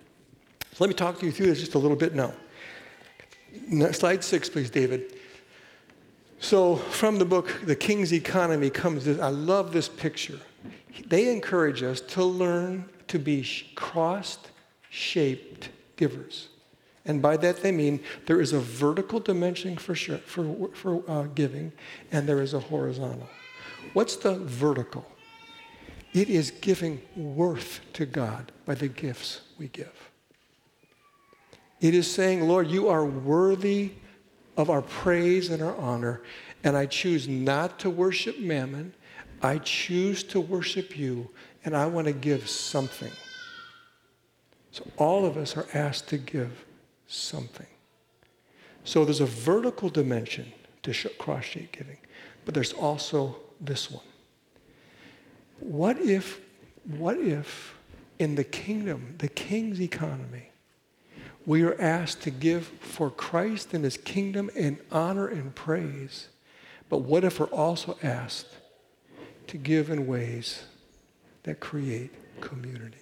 So 0.72 0.76
let 0.80 0.88
me 0.88 0.94
talk 0.94 1.18
to 1.20 1.26
you 1.26 1.32
through 1.32 1.46
this 1.46 1.60
just 1.60 1.74
a 1.74 1.78
little 1.78 1.96
bit 1.96 2.14
now. 2.14 2.32
Slide 3.92 4.22
six, 4.22 4.48
please, 4.48 4.70
David. 4.70 5.16
So, 6.38 6.76
from 6.76 7.18
the 7.18 7.24
book, 7.24 7.60
The 7.64 7.76
King's 7.76 8.12
Economy, 8.12 8.68
comes 8.68 9.04
this. 9.04 9.20
I 9.20 9.28
love 9.28 9.72
this 9.72 9.88
picture. 9.88 10.40
They 11.06 11.32
encourage 11.32 11.82
us 11.82 12.00
to 12.00 12.24
learn 12.24 12.88
to 13.08 13.18
be 13.18 13.46
crossed 13.74 14.50
shaped 14.90 15.68
givers. 15.96 16.48
And 17.04 17.20
by 17.20 17.36
that 17.38 17.62
they 17.62 17.72
mean 17.72 18.00
there 18.26 18.40
is 18.40 18.52
a 18.52 18.60
vertical 18.60 19.20
dimension 19.20 19.76
for, 19.76 19.94
for, 19.94 20.68
for 20.74 21.02
uh, 21.08 21.24
giving, 21.34 21.72
and 22.10 22.28
there 22.28 22.42
is 22.42 22.54
a 22.54 22.60
horizontal. 22.60 23.28
What's 23.92 24.16
the 24.16 24.36
vertical? 24.36 25.04
It 26.12 26.28
is 26.28 26.50
giving 26.50 27.00
worth 27.16 27.80
to 27.94 28.06
God 28.06 28.52
by 28.66 28.74
the 28.74 28.88
gifts 28.88 29.40
we 29.58 29.68
give. 29.68 30.11
It 31.82 31.94
is 31.94 32.08
saying, 32.08 32.42
Lord, 32.42 32.68
you 32.68 32.88
are 32.88 33.04
worthy 33.04 33.90
of 34.56 34.70
our 34.70 34.82
praise 34.82 35.50
and 35.50 35.60
our 35.60 35.76
honor, 35.76 36.22
and 36.62 36.76
I 36.76 36.86
choose 36.86 37.26
not 37.26 37.80
to 37.80 37.90
worship 37.90 38.38
mammon. 38.38 38.94
I 39.42 39.58
choose 39.58 40.22
to 40.24 40.40
worship 40.40 40.96
you, 40.96 41.28
and 41.64 41.76
I 41.76 41.86
want 41.86 42.06
to 42.06 42.12
give 42.12 42.48
something. 42.48 43.10
So 44.70 44.88
all 44.96 45.26
of 45.26 45.36
us 45.36 45.56
are 45.56 45.66
asked 45.74 46.08
to 46.10 46.18
give 46.18 46.64
something. 47.08 47.66
So 48.84 49.04
there's 49.04 49.20
a 49.20 49.26
vertical 49.26 49.88
dimension 49.88 50.52
to 50.84 50.94
cross 51.18 51.44
shaped 51.44 51.76
giving. 51.76 51.98
But 52.44 52.54
there's 52.54 52.72
also 52.72 53.36
this 53.60 53.90
one. 53.90 54.04
What 55.58 55.98
if, 55.98 56.40
what 56.84 57.18
if 57.18 57.74
in 58.20 58.36
the 58.36 58.44
kingdom, 58.44 59.16
the 59.18 59.28
king's 59.28 59.80
economy, 59.80 60.51
we 61.46 61.62
are 61.62 61.80
asked 61.80 62.22
to 62.22 62.30
give 62.30 62.66
for 62.66 63.10
Christ 63.10 63.74
and 63.74 63.84
his 63.84 63.96
kingdom 63.96 64.50
in 64.54 64.78
honor 64.90 65.26
and 65.26 65.54
praise. 65.54 66.28
But 66.88 66.98
what 66.98 67.24
if 67.24 67.40
we're 67.40 67.46
also 67.46 67.98
asked 68.02 68.48
to 69.48 69.56
give 69.56 69.90
in 69.90 70.06
ways 70.06 70.64
that 71.42 71.58
create 71.58 72.12
community? 72.40 72.98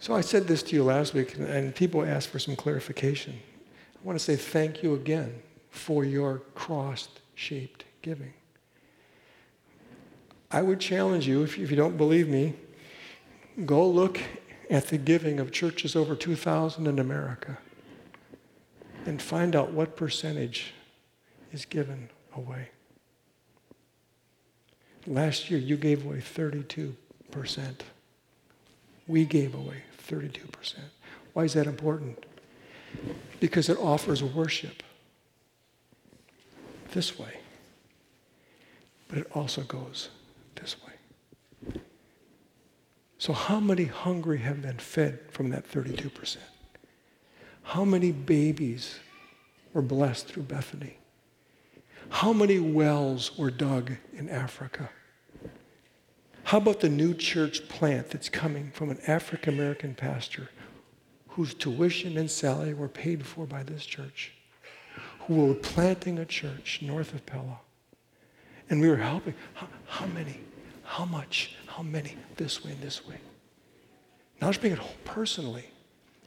So 0.00 0.14
I 0.14 0.20
said 0.20 0.46
this 0.46 0.62
to 0.64 0.76
you 0.76 0.84
last 0.84 1.12
week, 1.12 1.34
and 1.36 1.74
people 1.74 2.04
asked 2.04 2.28
for 2.28 2.38
some 2.38 2.56
clarification. 2.56 3.38
I 3.94 4.06
want 4.06 4.18
to 4.18 4.24
say 4.24 4.36
thank 4.36 4.82
you 4.82 4.94
again 4.94 5.42
for 5.70 6.04
your 6.04 6.38
cross 6.54 7.08
shaped 7.34 7.84
giving. 8.00 8.32
I 10.50 10.62
would 10.62 10.80
challenge 10.80 11.26
you, 11.26 11.42
if 11.42 11.58
you 11.58 11.76
don't 11.76 11.96
believe 11.96 12.28
me, 12.28 12.54
go 13.64 13.86
look 13.88 14.20
at 14.70 14.88
the 14.88 14.98
giving 14.98 15.40
of 15.40 15.50
churches 15.52 15.96
over 15.96 16.14
2,000 16.14 16.86
in 16.86 16.98
America 16.98 17.58
and 19.06 19.20
find 19.20 19.56
out 19.56 19.72
what 19.72 19.96
percentage 19.96 20.74
is 21.52 21.64
given 21.64 22.10
away. 22.36 22.68
Last 25.06 25.50
year, 25.50 25.58
you 25.58 25.76
gave 25.76 26.04
away 26.04 26.18
32%. 26.18 26.94
We 29.06 29.24
gave 29.24 29.54
away 29.54 29.84
32%. 30.06 30.74
Why 31.32 31.44
is 31.44 31.54
that 31.54 31.66
important? 31.66 32.26
Because 33.40 33.68
it 33.68 33.78
offers 33.78 34.22
worship 34.22 34.82
this 36.92 37.18
way, 37.18 37.38
but 39.08 39.18
it 39.18 39.26
also 39.34 39.62
goes 39.62 40.10
this 40.56 40.76
way. 40.84 40.87
So, 43.18 43.32
how 43.32 43.58
many 43.58 43.84
hungry 43.84 44.38
have 44.38 44.62
been 44.62 44.78
fed 44.78 45.18
from 45.30 45.50
that 45.50 45.68
32%? 45.68 46.36
How 47.62 47.84
many 47.84 48.12
babies 48.12 49.00
were 49.74 49.82
blessed 49.82 50.28
through 50.28 50.44
Bethany? 50.44 50.98
How 52.10 52.32
many 52.32 52.60
wells 52.60 53.36
were 53.36 53.50
dug 53.50 53.92
in 54.16 54.28
Africa? 54.30 54.88
How 56.44 56.58
about 56.58 56.80
the 56.80 56.88
new 56.88 57.12
church 57.12 57.68
plant 57.68 58.10
that's 58.10 58.28
coming 58.28 58.70
from 58.70 58.88
an 58.88 58.98
African 59.06 59.52
American 59.52 59.94
pastor 59.94 60.48
whose 61.30 61.52
tuition 61.52 62.16
and 62.16 62.30
salary 62.30 62.72
were 62.72 62.88
paid 62.88 63.26
for 63.26 63.44
by 63.44 63.62
this 63.64 63.84
church, 63.84 64.32
who 65.26 65.46
were 65.46 65.54
planting 65.54 66.18
a 66.18 66.24
church 66.24 66.80
north 66.82 67.12
of 67.12 67.26
Pella? 67.26 67.58
And 68.70 68.80
we 68.80 68.88
were 68.88 68.96
helping. 68.96 69.34
How, 69.54 69.68
how 69.86 70.06
many? 70.06 70.40
How 70.84 71.04
much? 71.04 71.54
How 71.78 71.84
many? 71.84 72.16
This 72.34 72.64
way 72.64 72.72
and 72.72 72.80
this 72.80 73.06
way. 73.06 73.14
Now 74.40 74.48
let's 74.48 74.58
bring 74.58 74.72
it 74.72 74.80
home 74.80 74.96
personally. 75.04 75.64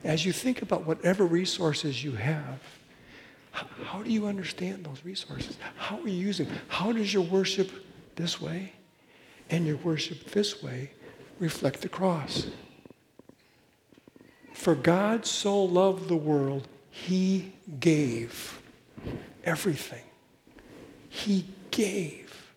As 0.01 0.25
you 0.25 0.31
think 0.31 0.61
about 0.61 0.87
whatever 0.87 1.25
resources 1.25 2.01
you 2.01 2.13
have, 2.13 2.61
how, 3.51 3.67
how 3.83 4.01
do 4.01 4.09
you 4.09 4.27
understand 4.27 4.85
those 4.85 5.03
resources? 5.03 5.57
How 5.75 5.99
are 5.99 6.07
you 6.07 6.25
using? 6.25 6.47
How 6.69 6.93
does 6.93 7.13
your 7.13 7.23
worship 7.23 7.69
this 8.15 8.39
way 8.39 8.71
and 9.49 9.67
your 9.67 9.75
worship 9.75 10.31
this 10.31 10.63
way 10.63 10.91
reflect 11.37 11.81
the 11.81 11.89
cross? 11.89 12.47
For 14.53 14.73
God 14.73 15.25
so 15.25 15.61
loved 15.61 16.07
the 16.07 16.15
world, 16.15 16.69
he 16.91 17.51
gave 17.77 18.61
everything. 19.43 20.05
He 21.09 21.43
gave. 21.71 22.53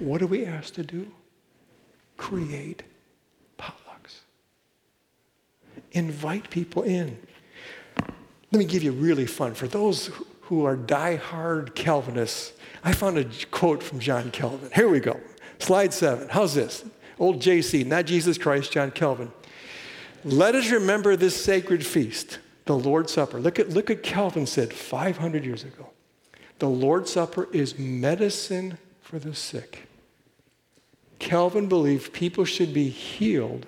What 0.00 0.22
are 0.22 0.26
we 0.26 0.44
asked 0.44 0.74
to 0.74 0.82
do? 0.82 1.12
Create 2.16 2.82
potlucks. 3.58 4.20
Invite 5.92 6.50
people 6.50 6.82
in. 6.82 7.18
Let 8.52 8.58
me 8.58 8.64
give 8.64 8.82
you 8.82 8.92
really 8.92 9.26
fun. 9.26 9.54
For 9.54 9.66
those 9.66 10.10
who 10.42 10.64
are 10.64 10.76
die-hard 10.76 11.74
Calvinists, 11.74 12.52
I 12.84 12.92
found 12.92 13.18
a 13.18 13.24
quote 13.50 13.82
from 13.82 13.98
John 13.98 14.30
Calvin. 14.30 14.70
Here 14.74 14.88
we 14.88 15.00
go. 15.00 15.18
Slide 15.58 15.92
seven. 15.92 16.28
How's 16.28 16.54
this? 16.54 16.84
Old 17.18 17.40
JC, 17.40 17.86
not 17.86 18.06
Jesus 18.06 18.38
Christ, 18.38 18.72
John 18.72 18.90
Calvin. 18.90 19.32
Let 20.24 20.54
us 20.54 20.70
remember 20.70 21.16
this 21.16 21.42
sacred 21.42 21.84
feast, 21.84 22.38
the 22.64 22.76
Lord's 22.76 23.12
Supper. 23.12 23.38
Look 23.38 23.58
at, 23.58 23.70
look 23.70 23.90
at 23.90 24.02
Calvin 24.02 24.46
said 24.46 24.72
500 24.72 25.44
years 25.44 25.64
ago. 25.64 25.90
The 26.58 26.68
Lord's 26.68 27.12
Supper 27.12 27.48
is 27.52 27.78
medicine 27.78 28.78
for 29.00 29.18
the 29.18 29.34
sick. 29.34 29.86
Calvin 31.18 31.68
believed 31.68 32.12
people 32.12 32.44
should 32.44 32.74
be 32.74 32.88
healed 32.88 33.66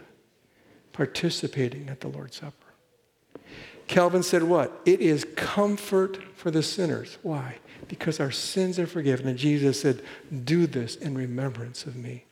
participating 0.93 1.89
at 1.89 2.01
the 2.01 2.09
Lord's 2.09 2.37
Supper. 2.37 2.55
Calvin 3.87 4.23
said 4.23 4.43
what? 4.43 4.81
It 4.85 5.01
is 5.01 5.27
comfort 5.37 6.19
for 6.35 6.51
the 6.51 6.63
sinners. 6.63 7.19
Why? 7.23 7.59
Because 7.89 8.19
our 8.19 8.31
sins 8.31 8.79
are 8.79 8.87
forgiven. 8.87 9.29
And 9.29 9.39
Jesus 9.39 9.81
said, 9.81 10.03
Do 10.45 10.67
this 10.67 10.97
in 10.97 11.15
remembrance 11.15 11.85
of 11.87 11.95
me. 11.95 12.25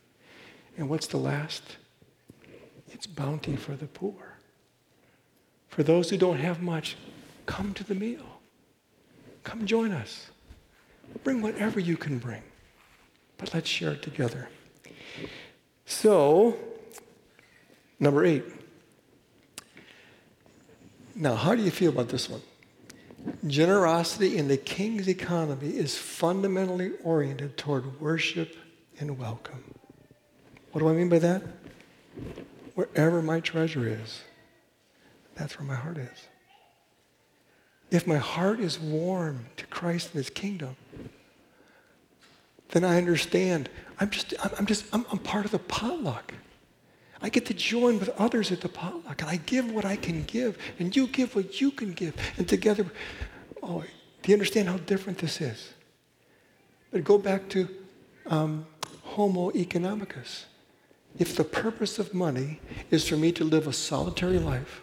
And 0.77 0.89
what's 0.89 1.07
the 1.07 1.17
last? 1.17 1.77
It's 2.91 3.07
bounty 3.07 3.55
for 3.55 3.75
the 3.75 3.85
poor. 3.85 4.37
For 5.69 5.83
those 5.83 6.09
who 6.09 6.17
don't 6.17 6.39
have 6.39 6.61
much, 6.61 6.97
come 7.45 7.73
to 7.75 7.83
the 7.83 7.95
meal. 7.95 8.25
Come 9.43 9.65
join 9.65 9.91
us. 9.91 10.29
Bring 11.23 11.41
whatever 11.41 11.79
you 11.79 11.95
can 11.95 12.17
bring 12.17 12.41
but 13.37 13.53
let's 13.53 13.69
share 13.69 13.91
it 13.91 14.01
together. 14.01 14.49
So, 15.85 16.57
number 17.99 18.25
eight. 18.25 18.43
Now, 21.15 21.35
how 21.35 21.55
do 21.55 21.61
you 21.61 21.71
feel 21.71 21.91
about 21.91 22.09
this 22.09 22.29
one? 22.29 22.41
Generosity 23.47 24.37
in 24.37 24.47
the 24.47 24.57
king's 24.57 25.07
economy 25.07 25.69
is 25.69 25.97
fundamentally 25.97 26.91
oriented 27.03 27.57
toward 27.57 27.99
worship 28.01 28.55
and 28.99 29.17
welcome. 29.17 29.63
What 30.71 30.81
do 30.81 30.89
I 30.89 30.93
mean 30.93 31.09
by 31.09 31.19
that? 31.19 31.41
Wherever 32.75 33.21
my 33.21 33.39
treasure 33.39 33.87
is, 33.87 34.21
that's 35.35 35.57
where 35.57 35.67
my 35.67 35.75
heart 35.75 35.97
is. 35.97 36.27
If 37.91 38.07
my 38.07 38.17
heart 38.17 38.59
is 38.59 38.79
warm 38.79 39.45
to 39.57 39.65
Christ 39.67 40.07
and 40.07 40.17
his 40.17 40.29
kingdom, 40.29 40.75
then 42.69 42.83
I 42.83 42.97
understand. 42.97 43.69
I'm 43.99 44.09
just, 44.09 44.33
I'm 44.57 44.65
just, 44.65 44.85
I'm, 44.93 45.05
I'm 45.11 45.19
part 45.19 45.45
of 45.45 45.51
the 45.51 45.59
potluck. 45.59 46.33
I 47.21 47.29
get 47.29 47.45
to 47.47 47.53
join 47.53 47.99
with 47.99 48.09
others 48.19 48.51
at 48.51 48.61
the 48.61 48.69
potluck, 48.69 49.21
and 49.21 49.29
I 49.29 49.37
give 49.37 49.71
what 49.71 49.85
I 49.85 49.95
can 49.95 50.23
give, 50.23 50.57
and 50.79 50.95
you 50.95 51.07
give 51.07 51.35
what 51.35 51.61
you 51.61 51.71
can 51.71 51.93
give, 51.93 52.13
and 52.37 52.47
together, 52.47 52.85
oh, 53.63 53.83
do 54.21 54.31
you 54.31 54.35
understand 54.35 54.67
how 54.67 54.77
different 54.77 55.19
this 55.19 55.39
is? 55.39 55.73
But 56.91 57.03
go 57.03 57.17
back 57.17 57.49
to 57.49 57.67
um, 58.25 58.65
Homo 59.03 59.51
economicus. 59.51 60.45
If 61.17 61.35
the 61.35 61.43
purpose 61.43 61.97
of 61.97 62.13
money 62.13 62.59
is 62.91 63.07
for 63.07 63.15
me 63.15 63.31
to 63.33 63.43
live 63.43 63.67
a 63.67 63.73
solitary 63.73 64.39
life, 64.39 64.81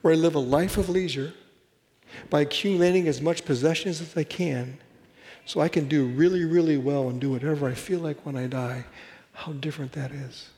where 0.00 0.14
I 0.14 0.16
live 0.16 0.34
a 0.34 0.40
life 0.40 0.76
of 0.76 0.88
leisure 0.88 1.34
by 2.30 2.42
accumulating 2.42 3.08
as 3.08 3.20
much 3.20 3.44
possessions 3.44 4.00
as 4.00 4.16
I 4.16 4.24
can, 4.24 4.78
so 5.44 5.60
I 5.60 5.68
can 5.68 5.88
do 5.88 6.06
really, 6.06 6.44
really 6.44 6.76
well 6.76 7.08
and 7.08 7.20
do 7.20 7.30
whatever 7.30 7.68
I 7.68 7.74
feel 7.74 8.00
like 8.00 8.24
when 8.24 8.36
I 8.36 8.46
die, 8.46 8.84
how 9.32 9.52
different 9.52 9.92
that 9.92 10.12
is. 10.12 10.50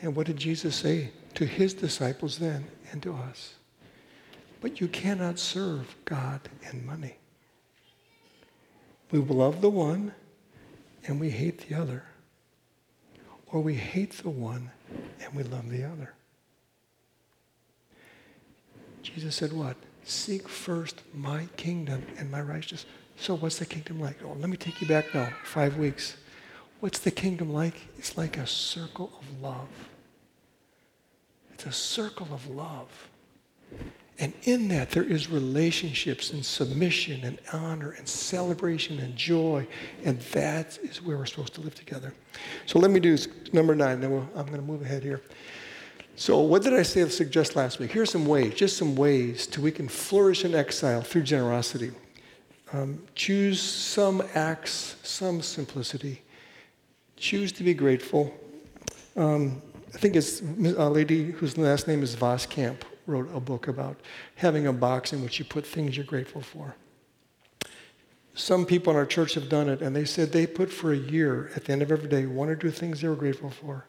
And 0.00 0.14
what 0.14 0.26
did 0.26 0.36
Jesus 0.36 0.74
say 0.76 1.10
to 1.34 1.44
his 1.44 1.74
disciples 1.74 2.38
then 2.38 2.66
and 2.92 3.02
to 3.02 3.14
us? 3.14 3.54
But 4.60 4.80
you 4.80 4.88
cannot 4.88 5.38
serve 5.38 5.94
God 6.04 6.40
and 6.66 6.86
money. 6.86 7.16
We 9.10 9.18
love 9.18 9.60
the 9.60 9.70
one 9.70 10.12
and 11.06 11.20
we 11.20 11.30
hate 11.30 11.68
the 11.68 11.74
other. 11.74 12.04
Or 13.46 13.60
we 13.60 13.74
hate 13.74 14.12
the 14.12 14.30
one 14.30 14.70
and 15.22 15.32
we 15.34 15.42
love 15.44 15.70
the 15.70 15.84
other. 15.84 16.14
Jesus 19.02 19.36
said, 19.36 19.52
What? 19.52 19.76
Seek 20.02 20.48
first 20.48 21.02
my 21.14 21.46
kingdom 21.56 22.04
and 22.18 22.30
my 22.30 22.40
righteousness. 22.40 22.86
So, 23.24 23.38
what's 23.38 23.58
the 23.58 23.64
kingdom 23.64 24.00
like? 24.00 24.18
Oh, 24.22 24.36
let 24.38 24.50
me 24.50 24.58
take 24.58 24.82
you 24.82 24.86
back 24.86 25.14
now, 25.14 25.30
five 25.44 25.78
weeks. 25.78 26.18
What's 26.80 26.98
the 26.98 27.10
kingdom 27.10 27.54
like? 27.54 27.74
It's 27.96 28.18
like 28.18 28.36
a 28.36 28.46
circle 28.46 29.10
of 29.18 29.40
love. 29.42 29.70
It's 31.54 31.64
a 31.64 31.72
circle 31.72 32.28
of 32.32 32.46
love. 32.50 33.08
And 34.18 34.34
in 34.42 34.68
that, 34.68 34.90
there 34.90 35.04
is 35.04 35.30
relationships 35.30 36.34
and 36.34 36.44
submission 36.44 37.24
and 37.24 37.38
honor 37.50 37.92
and 37.92 38.06
celebration 38.06 38.98
and 38.98 39.16
joy. 39.16 39.66
And 40.04 40.20
that 40.32 40.78
is 40.82 41.00
where 41.00 41.16
we're 41.16 41.24
supposed 41.24 41.54
to 41.54 41.62
live 41.62 41.74
together. 41.74 42.12
So 42.66 42.78
let 42.78 42.90
me 42.90 43.00
do 43.00 43.16
number 43.54 43.74
nine, 43.74 44.02
then 44.02 44.10
we'll, 44.10 44.28
I'm 44.36 44.44
going 44.44 44.60
to 44.60 44.66
move 44.66 44.82
ahead 44.82 45.02
here. 45.02 45.22
So, 46.14 46.40
what 46.40 46.62
did 46.62 46.74
I 46.74 46.82
say 46.82 47.08
suggest 47.08 47.56
last 47.56 47.78
week? 47.78 47.90
Here's 47.90 48.10
some 48.10 48.26
ways, 48.26 48.52
just 48.52 48.76
some 48.76 48.94
ways 48.94 49.46
to 49.46 49.62
we 49.62 49.72
can 49.72 49.88
flourish 49.88 50.44
in 50.44 50.54
exile 50.54 51.00
through 51.00 51.22
generosity. 51.22 51.92
Um, 52.74 53.00
choose 53.14 53.62
some 53.62 54.20
acts, 54.34 54.96
some 55.04 55.42
simplicity. 55.42 56.22
Choose 57.16 57.52
to 57.52 57.62
be 57.62 57.72
grateful. 57.72 58.34
Um, 59.14 59.62
I 59.94 59.98
think 59.98 60.16
it's 60.16 60.40
a 60.40 60.90
lady 60.90 61.30
whose 61.30 61.56
last 61.56 61.86
name 61.86 62.02
is 62.02 62.16
Voskamp 62.16 62.78
wrote 63.06 63.30
a 63.32 63.38
book 63.38 63.68
about 63.68 64.00
having 64.34 64.66
a 64.66 64.72
box 64.72 65.12
in 65.12 65.22
which 65.22 65.38
you 65.38 65.44
put 65.44 65.64
things 65.64 65.96
you're 65.96 66.04
grateful 66.04 66.40
for. 66.40 66.74
Some 68.34 68.66
people 68.66 68.92
in 68.92 68.96
our 68.96 69.06
church 69.06 69.34
have 69.34 69.48
done 69.48 69.68
it, 69.68 69.80
and 69.80 69.94
they 69.94 70.04
said 70.04 70.32
they 70.32 70.44
put 70.44 70.72
for 70.72 70.92
a 70.92 70.96
year, 70.96 71.52
at 71.54 71.66
the 71.66 71.72
end 71.72 71.82
of 71.82 71.92
every 71.92 72.08
day, 72.08 72.26
one 72.26 72.48
or 72.48 72.56
two 72.56 72.72
things 72.72 73.00
they 73.00 73.06
were 73.06 73.14
grateful 73.14 73.50
for. 73.50 73.86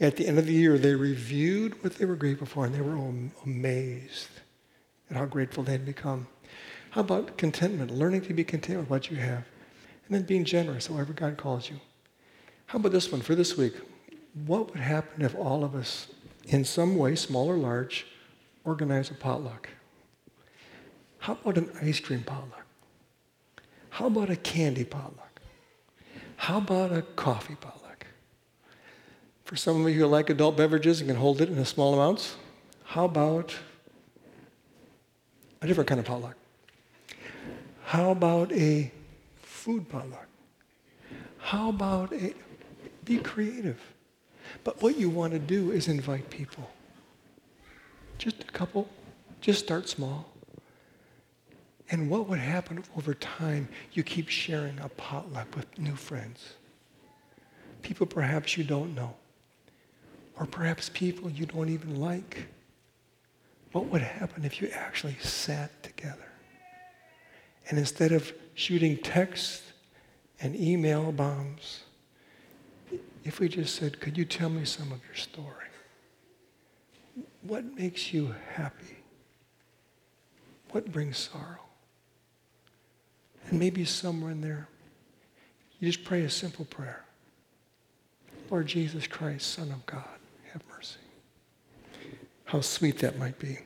At 0.00 0.16
the 0.16 0.26
end 0.26 0.40
of 0.40 0.46
the 0.46 0.52
year, 0.52 0.78
they 0.78 0.96
reviewed 0.96 1.80
what 1.84 1.94
they 1.94 2.04
were 2.04 2.16
grateful 2.16 2.48
for, 2.48 2.66
and 2.66 2.74
they 2.74 2.80
were 2.80 2.96
all 2.96 3.14
amazed 3.44 4.30
at 5.10 5.16
how 5.16 5.26
grateful 5.26 5.62
they 5.62 5.72
had 5.72 5.86
become. 5.86 6.26
How 6.96 7.02
about 7.02 7.36
contentment, 7.36 7.90
learning 7.90 8.22
to 8.22 8.32
be 8.32 8.42
content 8.42 8.78
with 8.78 8.88
what 8.88 9.10
you 9.10 9.18
have, 9.18 9.44
and 10.06 10.16
then 10.16 10.22
being 10.22 10.46
generous, 10.46 10.86
however 10.86 11.12
God 11.12 11.36
calls 11.36 11.68
you? 11.68 11.76
How 12.64 12.78
about 12.78 12.92
this 12.92 13.12
one 13.12 13.20
for 13.20 13.34
this 13.34 13.54
week? 13.54 13.74
What 14.46 14.70
would 14.70 14.80
happen 14.80 15.20
if 15.20 15.34
all 15.34 15.62
of 15.62 15.74
us, 15.74 16.06
in 16.46 16.64
some 16.64 16.96
way, 16.96 17.14
small 17.14 17.50
or 17.50 17.58
large, 17.58 18.06
organize 18.64 19.10
a 19.10 19.14
potluck? 19.14 19.68
How 21.18 21.34
about 21.34 21.58
an 21.58 21.70
ice 21.82 22.00
cream 22.00 22.22
potluck? 22.22 22.64
How 23.90 24.06
about 24.06 24.30
a 24.30 24.36
candy 24.36 24.84
potluck? 24.84 25.42
How 26.36 26.56
about 26.56 26.92
a 26.92 27.02
coffee 27.02 27.56
potluck? 27.56 28.06
For 29.44 29.56
some 29.56 29.84
of 29.84 29.92
you 29.92 30.00
who 30.00 30.06
like 30.06 30.30
adult 30.30 30.56
beverages 30.56 31.02
and 31.02 31.10
can 31.10 31.18
hold 31.18 31.42
it 31.42 31.50
in 31.50 31.62
small 31.66 31.92
amounts, 31.92 32.36
how 32.84 33.04
about 33.04 33.54
a 35.60 35.66
different 35.66 35.88
kind 35.88 36.00
of 36.00 36.06
potluck? 36.06 36.36
How 37.86 38.10
about 38.10 38.50
a 38.50 38.90
food 39.36 39.88
potluck? 39.88 40.26
How 41.38 41.68
about 41.68 42.12
a 42.12 42.34
be 43.04 43.18
creative? 43.18 43.80
But 44.64 44.82
what 44.82 44.98
you 44.98 45.08
want 45.08 45.34
to 45.34 45.38
do 45.38 45.70
is 45.70 45.86
invite 45.86 46.28
people. 46.28 46.68
Just 48.18 48.40
a 48.40 48.46
couple. 48.46 48.88
Just 49.40 49.60
start 49.60 49.88
small. 49.88 50.32
And 51.88 52.10
what 52.10 52.28
would 52.28 52.40
happen 52.40 52.82
over 52.96 53.14
time? 53.14 53.68
You 53.92 54.02
keep 54.02 54.28
sharing 54.30 54.80
a 54.80 54.88
potluck 54.88 55.54
with 55.54 55.78
new 55.78 55.94
friends. 55.94 56.54
People 57.82 58.08
perhaps 58.08 58.56
you 58.56 58.64
don't 58.64 58.96
know. 58.96 59.14
Or 60.40 60.46
perhaps 60.46 60.90
people 60.92 61.30
you 61.30 61.46
don't 61.46 61.68
even 61.68 62.00
like. 62.00 62.46
What 63.70 63.86
would 63.86 64.02
happen 64.02 64.44
if 64.44 64.60
you 64.60 64.70
actually 64.74 65.18
sat 65.22 65.84
together? 65.84 66.25
And 67.68 67.78
instead 67.78 68.12
of 68.12 68.32
shooting 68.54 68.96
text 68.96 69.62
and 70.40 70.54
email 70.54 71.12
bombs, 71.12 71.82
if 73.24 73.40
we 73.40 73.48
just 73.48 73.74
said, 73.74 74.00
Could 74.00 74.16
you 74.16 74.24
tell 74.24 74.48
me 74.48 74.64
some 74.64 74.92
of 74.92 75.00
your 75.04 75.16
story? 75.16 75.66
What 77.42 77.64
makes 77.76 78.12
you 78.12 78.34
happy? 78.54 78.98
What 80.70 80.92
brings 80.92 81.16
sorrow? 81.16 81.60
And 83.48 83.58
maybe 83.58 83.84
somewhere 83.84 84.32
in 84.32 84.40
there, 84.40 84.68
you 85.78 85.90
just 85.90 86.04
pray 86.04 86.22
a 86.22 86.30
simple 86.30 86.64
prayer 86.64 87.04
Lord 88.50 88.66
Jesus 88.66 89.06
Christ, 89.06 89.52
Son 89.52 89.72
of 89.72 89.84
God, 89.86 90.04
have 90.52 90.62
mercy. 90.70 90.98
How 92.44 92.60
sweet 92.60 92.98
that 92.98 93.18
might 93.18 93.38
be. 93.40 93.58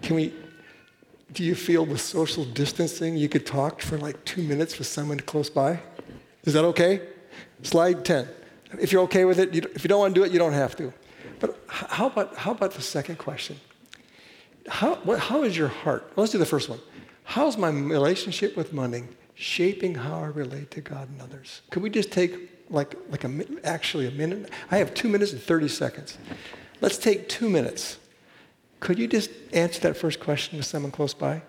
Can 0.00 0.16
we, 0.16 0.32
do 1.32 1.42
you 1.44 1.54
feel 1.54 1.84
with 1.86 2.00
social 2.00 2.44
distancing 2.44 3.16
you 3.16 3.28
could 3.28 3.46
talk 3.46 3.80
for 3.80 3.96
like 3.96 4.22
two 4.24 4.42
minutes 4.42 4.78
with 4.78 4.86
someone 4.86 5.20
close 5.20 5.48
by? 5.48 5.80
Is 6.44 6.54
that 6.54 6.64
okay? 6.64 7.00
Slide 7.62 8.04
10. 8.04 8.28
If 8.80 8.92
you're 8.92 9.02
okay 9.02 9.24
with 9.24 9.38
it, 9.38 9.54
you, 9.54 9.62
if 9.74 9.84
you 9.84 9.88
don't 9.88 10.00
want 10.00 10.14
to 10.14 10.20
do 10.20 10.24
it, 10.24 10.32
you 10.32 10.38
don't 10.38 10.52
have 10.52 10.76
to. 10.76 10.92
But 11.40 11.58
how 11.66 12.06
about, 12.06 12.36
how 12.36 12.52
about 12.52 12.72
the 12.72 12.82
second 12.82 13.18
question? 13.18 13.58
How, 14.68 14.96
what, 14.96 15.18
how 15.18 15.42
is 15.44 15.56
your 15.56 15.68
heart? 15.68 16.04
Well, 16.14 16.22
let's 16.22 16.32
do 16.32 16.38
the 16.38 16.46
first 16.46 16.68
one. 16.68 16.80
How's 17.24 17.56
my 17.56 17.68
relationship 17.68 18.56
with 18.56 18.72
money 18.72 19.04
shaping 19.34 19.94
how 19.94 20.20
I 20.20 20.26
relate 20.26 20.70
to 20.72 20.80
God 20.80 21.08
and 21.08 21.20
others? 21.20 21.62
Could 21.70 21.82
we 21.82 21.90
just 21.90 22.10
take 22.12 22.50
like, 22.70 22.96
like 23.10 23.24
a, 23.24 23.44
actually 23.64 24.06
a 24.06 24.10
minute? 24.10 24.50
I 24.70 24.78
have 24.78 24.94
two 24.94 25.08
minutes 25.08 25.32
and 25.32 25.40
30 25.40 25.68
seconds. 25.68 26.18
Let's 26.80 26.98
take 26.98 27.28
two 27.28 27.48
minutes. 27.48 27.98
Could 28.82 28.98
you 28.98 29.06
just 29.06 29.30
answer 29.52 29.80
that 29.82 29.96
first 29.96 30.18
question 30.18 30.58
with 30.58 30.66
someone 30.66 30.90
close 30.90 31.14
by? 31.14 31.40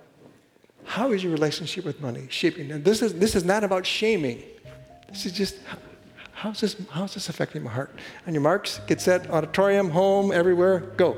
How 0.85 1.11
is 1.13 1.23
your 1.23 1.31
relationship 1.31 1.83
with 1.83 1.99
money 1.99 2.27
shaping? 2.29 2.71
And 2.71 2.85
this 2.85 3.01
is, 3.01 3.15
this 3.15 3.33
is 3.33 3.43
not 3.43 3.63
about 3.63 3.87
shaming. 3.87 4.43
This 5.09 5.25
is 5.25 5.31
just, 5.31 5.55
how's 6.33 6.61
this, 6.61 6.75
how's 6.91 7.15
this 7.15 7.29
affecting 7.29 7.63
my 7.63 7.71
heart? 7.71 7.89
On 8.27 8.35
your 8.35 8.43
marks, 8.43 8.81
get 8.85 9.01
set, 9.01 9.31
auditorium, 9.31 9.89
home, 9.89 10.31
everywhere, 10.31 10.81
go. 10.95 11.17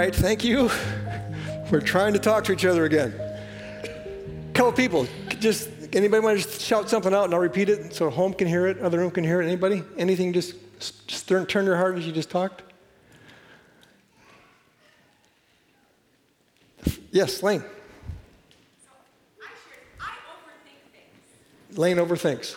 Right, 0.00 0.14
thank 0.14 0.42
you. 0.44 0.70
We're 1.70 1.82
trying 1.82 2.14
to 2.14 2.18
talk 2.18 2.44
to 2.44 2.52
each 2.52 2.64
other 2.64 2.86
again. 2.86 3.12
A 3.12 4.52
couple 4.54 4.72
people, 4.72 5.06
just 5.40 5.68
anybody 5.92 6.24
want 6.24 6.40
to 6.40 6.44
just 6.44 6.62
shout 6.62 6.88
something 6.88 7.12
out 7.12 7.24
and 7.24 7.34
I'll 7.34 7.40
repeat 7.40 7.68
it 7.68 7.92
so 7.92 8.08
home 8.08 8.32
can 8.32 8.48
hear 8.48 8.66
it, 8.66 8.78
other 8.78 8.98
room 8.98 9.10
can 9.10 9.24
hear 9.24 9.42
it. 9.42 9.46
Anybody? 9.46 9.82
Anything? 9.98 10.32
Just, 10.32 10.54
just 11.06 11.28
turn, 11.28 11.44
turn 11.44 11.66
your 11.66 11.76
heart 11.76 11.98
as 11.98 12.06
you 12.06 12.12
just 12.12 12.30
talked. 12.30 12.62
Yes, 17.10 17.42
Lane. 17.42 17.60
So 17.60 17.66
I 19.42 19.48
shared, 19.68 19.84
I 20.00 20.12
overthink 20.32 20.80
things. 20.94 21.78
Lane 21.78 21.98
overthinks. 21.98 22.56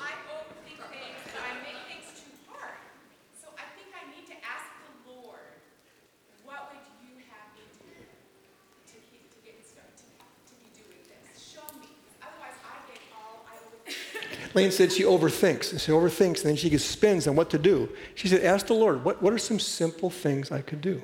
Lane 14.54 14.72
said 14.72 14.92
she 14.92 15.04
overthinks, 15.04 15.80
she 15.80 15.92
overthinks, 15.92 16.42
and 16.42 16.50
then 16.50 16.56
she 16.56 16.70
gets 16.70 16.84
spins 16.86 17.28
on 17.28 17.36
what 17.36 17.50
to 17.50 17.58
do. 17.58 17.90
She 18.16 18.28
said, 18.28 18.44
"Ask 18.44 18.68
the 18.68 18.74
Lord, 18.74 19.04
what, 19.04 19.22
what 19.22 19.34
are 19.34 19.38
some 19.38 19.60
simple 19.60 20.10
things 20.10 20.52
I 20.52 20.62
could 20.62 20.82
do 20.82 21.02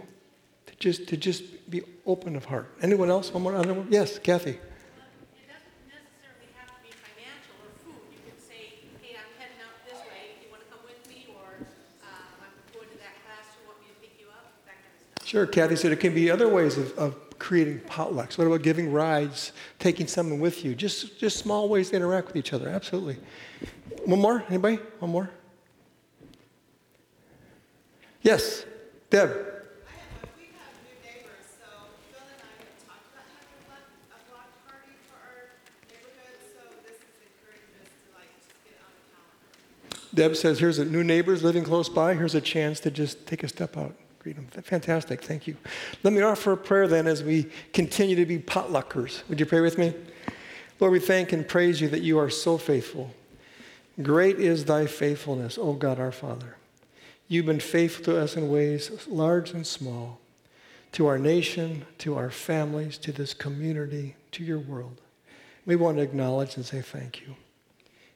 to 0.68 0.76
just 0.78 1.08
to 1.08 1.18
just 1.18 1.70
be 1.70 1.82
open 2.06 2.36
of 2.36 2.45
heart?" 2.45 2.72
Anyone 2.82 3.10
else? 3.10 3.34
One 3.34 3.43
more? 3.43 3.56
Other 3.56 3.74
one? 3.74 3.88
Yes, 3.89 4.20
Kathy. 4.20 4.52
It 4.52 4.60
doesn't 5.50 5.88
necessarily 5.89 6.50
have 6.58 6.70
to 6.70 6.82
be 6.86 6.93
financial 6.93 7.58
or 7.66 7.72
food. 7.82 8.02
You 8.14 8.22
could 8.30 8.41
say, 8.41 8.86
hey, 9.02 9.18
I'm 9.18 9.34
heading 9.41 9.58
out 9.66 9.74
this 9.86 9.97
way. 10.06 10.38
Do 10.38 10.45
you 10.45 10.52
want 10.52 10.62
to 10.64 10.70
come 10.70 10.86
with 10.86 11.02
me? 11.10 11.34
Or 11.34 11.66
um, 12.06 12.45
I'm 12.45 12.54
going 12.74 12.89
to 12.89 12.97
that 13.02 13.18
class. 13.26 13.50
Do 13.54 13.62
you 13.62 13.68
want 13.70 13.82
me 13.82 13.88
to 13.89 13.97
pick 13.97 14.14
you 14.22 14.30
up? 14.30 14.54
That 14.70 14.78
kind 14.78 14.93
of 14.93 15.26
stuff. 15.26 15.28
Sure, 15.28 15.45
Kathy 15.47 15.76
said 15.76 15.91
it 15.91 16.00
can 16.00 16.14
be 16.14 16.30
other 16.30 16.47
ways 16.47 16.78
of, 16.78 16.93
of 16.97 17.16
creating 17.50 17.80
potlucks. 17.80 18.38
What 18.38 18.45
about 18.45 18.62
giving 18.62 18.91
rides, 18.91 19.54
taking 19.80 20.06
someone 20.06 20.39
with 20.39 20.64
you? 20.64 20.76
Just, 20.76 21.20
just 21.20 21.39
small 21.39 21.68
ways 21.68 21.89
to 21.89 21.95
interact 21.95 22.28
with 22.28 22.36
each 22.36 22.54
other. 22.54 22.70
Absolutely. 22.70 23.18
One 24.06 24.22
more? 24.22 24.43
Anybody? 24.50 24.76
One 25.00 25.10
more? 25.10 25.32
Yes, 28.22 28.66
Deb. 29.10 29.36
Deb 40.14 40.36
says, 40.36 40.60
here's 40.60 40.78
a 40.78 40.86
new 40.86 41.04
neighbors 41.04 41.41
living 41.41 41.64
close 41.64 41.89
by. 41.89 42.14
Here's 42.14 42.36
a 42.36 42.41
chance 42.41 42.80
to 42.82 42.91
just 42.91 43.26
take 43.26 43.41
a 43.41 43.47
step 43.47 43.76
out. 43.76 43.95
Greet 44.20 44.36
them. 44.36 44.47
Fantastic. 44.63 45.24
Thank 45.24 45.47
you. 45.47 45.55
Let 46.03 46.13
me 46.13 46.22
offer 46.22 46.51
a 46.51 46.57
prayer 46.57 46.88
then 46.88 47.07
as 47.07 47.24
we 47.24 47.47
continue 47.72 48.17
to 48.17 48.26
be 48.26 48.38
potluckers. 48.38 49.24
Would 49.30 49.39
you 49.39 49.45
pray 49.45 49.61
with 49.61 49.78
me? 49.78 49.93
Lord, 50.80 50.91
we 50.91 50.99
thank 50.99 51.32
and 51.32 51.47
praise 51.47 51.80
you 51.80 51.88
that 51.89 52.01
you 52.01 52.20
are 52.20 52.30
so 52.30 52.57
faithful. 52.57 53.11
Great 54.01 54.39
is 54.39 54.65
thy 54.65 54.86
faithfulness, 54.86 55.57
O 55.57 55.74
God 55.74 55.99
our 55.99 56.11
Father. 56.11 56.57
You've 57.30 57.45
been 57.45 57.59
faithful 57.59 58.05
to 58.05 58.20
us 58.20 58.36
in 58.36 58.49
ways 58.49 59.07
large 59.07 59.51
and 59.51 59.65
small, 59.65 60.20
to 60.93 61.07
our 61.07 61.17
nation, 61.17 61.86
to 61.99 62.17
our 62.17 62.30
families, 62.30 62.97
to 62.99 63.11
this 63.11 63.34
community, 63.34 64.15
to 64.32 64.43
your 64.43 64.59
world. 64.59 64.99
We 65.65 65.76
want 65.76 65.97
to 65.97 66.03
acknowledge 66.03 66.55
and 66.55 66.65
say 66.65 66.82
thank 66.82 67.22
you. 67.22 67.36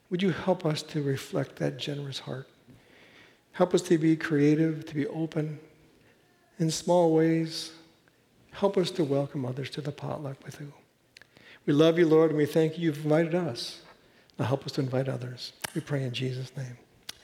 Would 0.10 0.22
you 0.22 0.32
help 0.32 0.66
us 0.66 0.82
to 0.84 1.02
reflect 1.02 1.58
that 1.58 1.78
generous 1.78 2.20
heart? 2.20 2.48
Help 3.54 3.74
us 3.74 3.82
to 3.84 3.98
be 3.98 4.16
creative, 4.16 4.86
to 4.88 4.96
be 4.96 5.08
open 5.08 5.60
in 6.60 6.72
small 6.72 7.14
ways. 7.14 7.72
Help 8.52 8.78
us 8.78 8.92
to 8.92 9.04
welcome 9.04 9.46
others 9.46 9.70
to 9.72 9.82
the 9.82 9.92
potluck 9.92 10.38
with 10.46 10.60
you. 10.60 10.72
We 11.66 11.74
love 11.74 11.98
you, 11.98 12.08
Lord, 12.08 12.30
and 12.32 12.38
we 12.38 12.46
thank 12.46 12.78
you. 12.78 12.86
You've 12.86 13.04
invited 13.04 13.36
us. 13.36 13.82
Now 14.38 14.46
help 14.46 14.66
us 14.66 14.74
to 14.74 14.82
invite 14.82 15.08
others. 15.08 15.54
We 15.74 15.82
pray 15.82 16.04
in 16.04 16.14
Jesus' 16.14 16.52
name. 16.56 16.78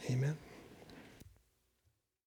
Amen. 0.10 0.38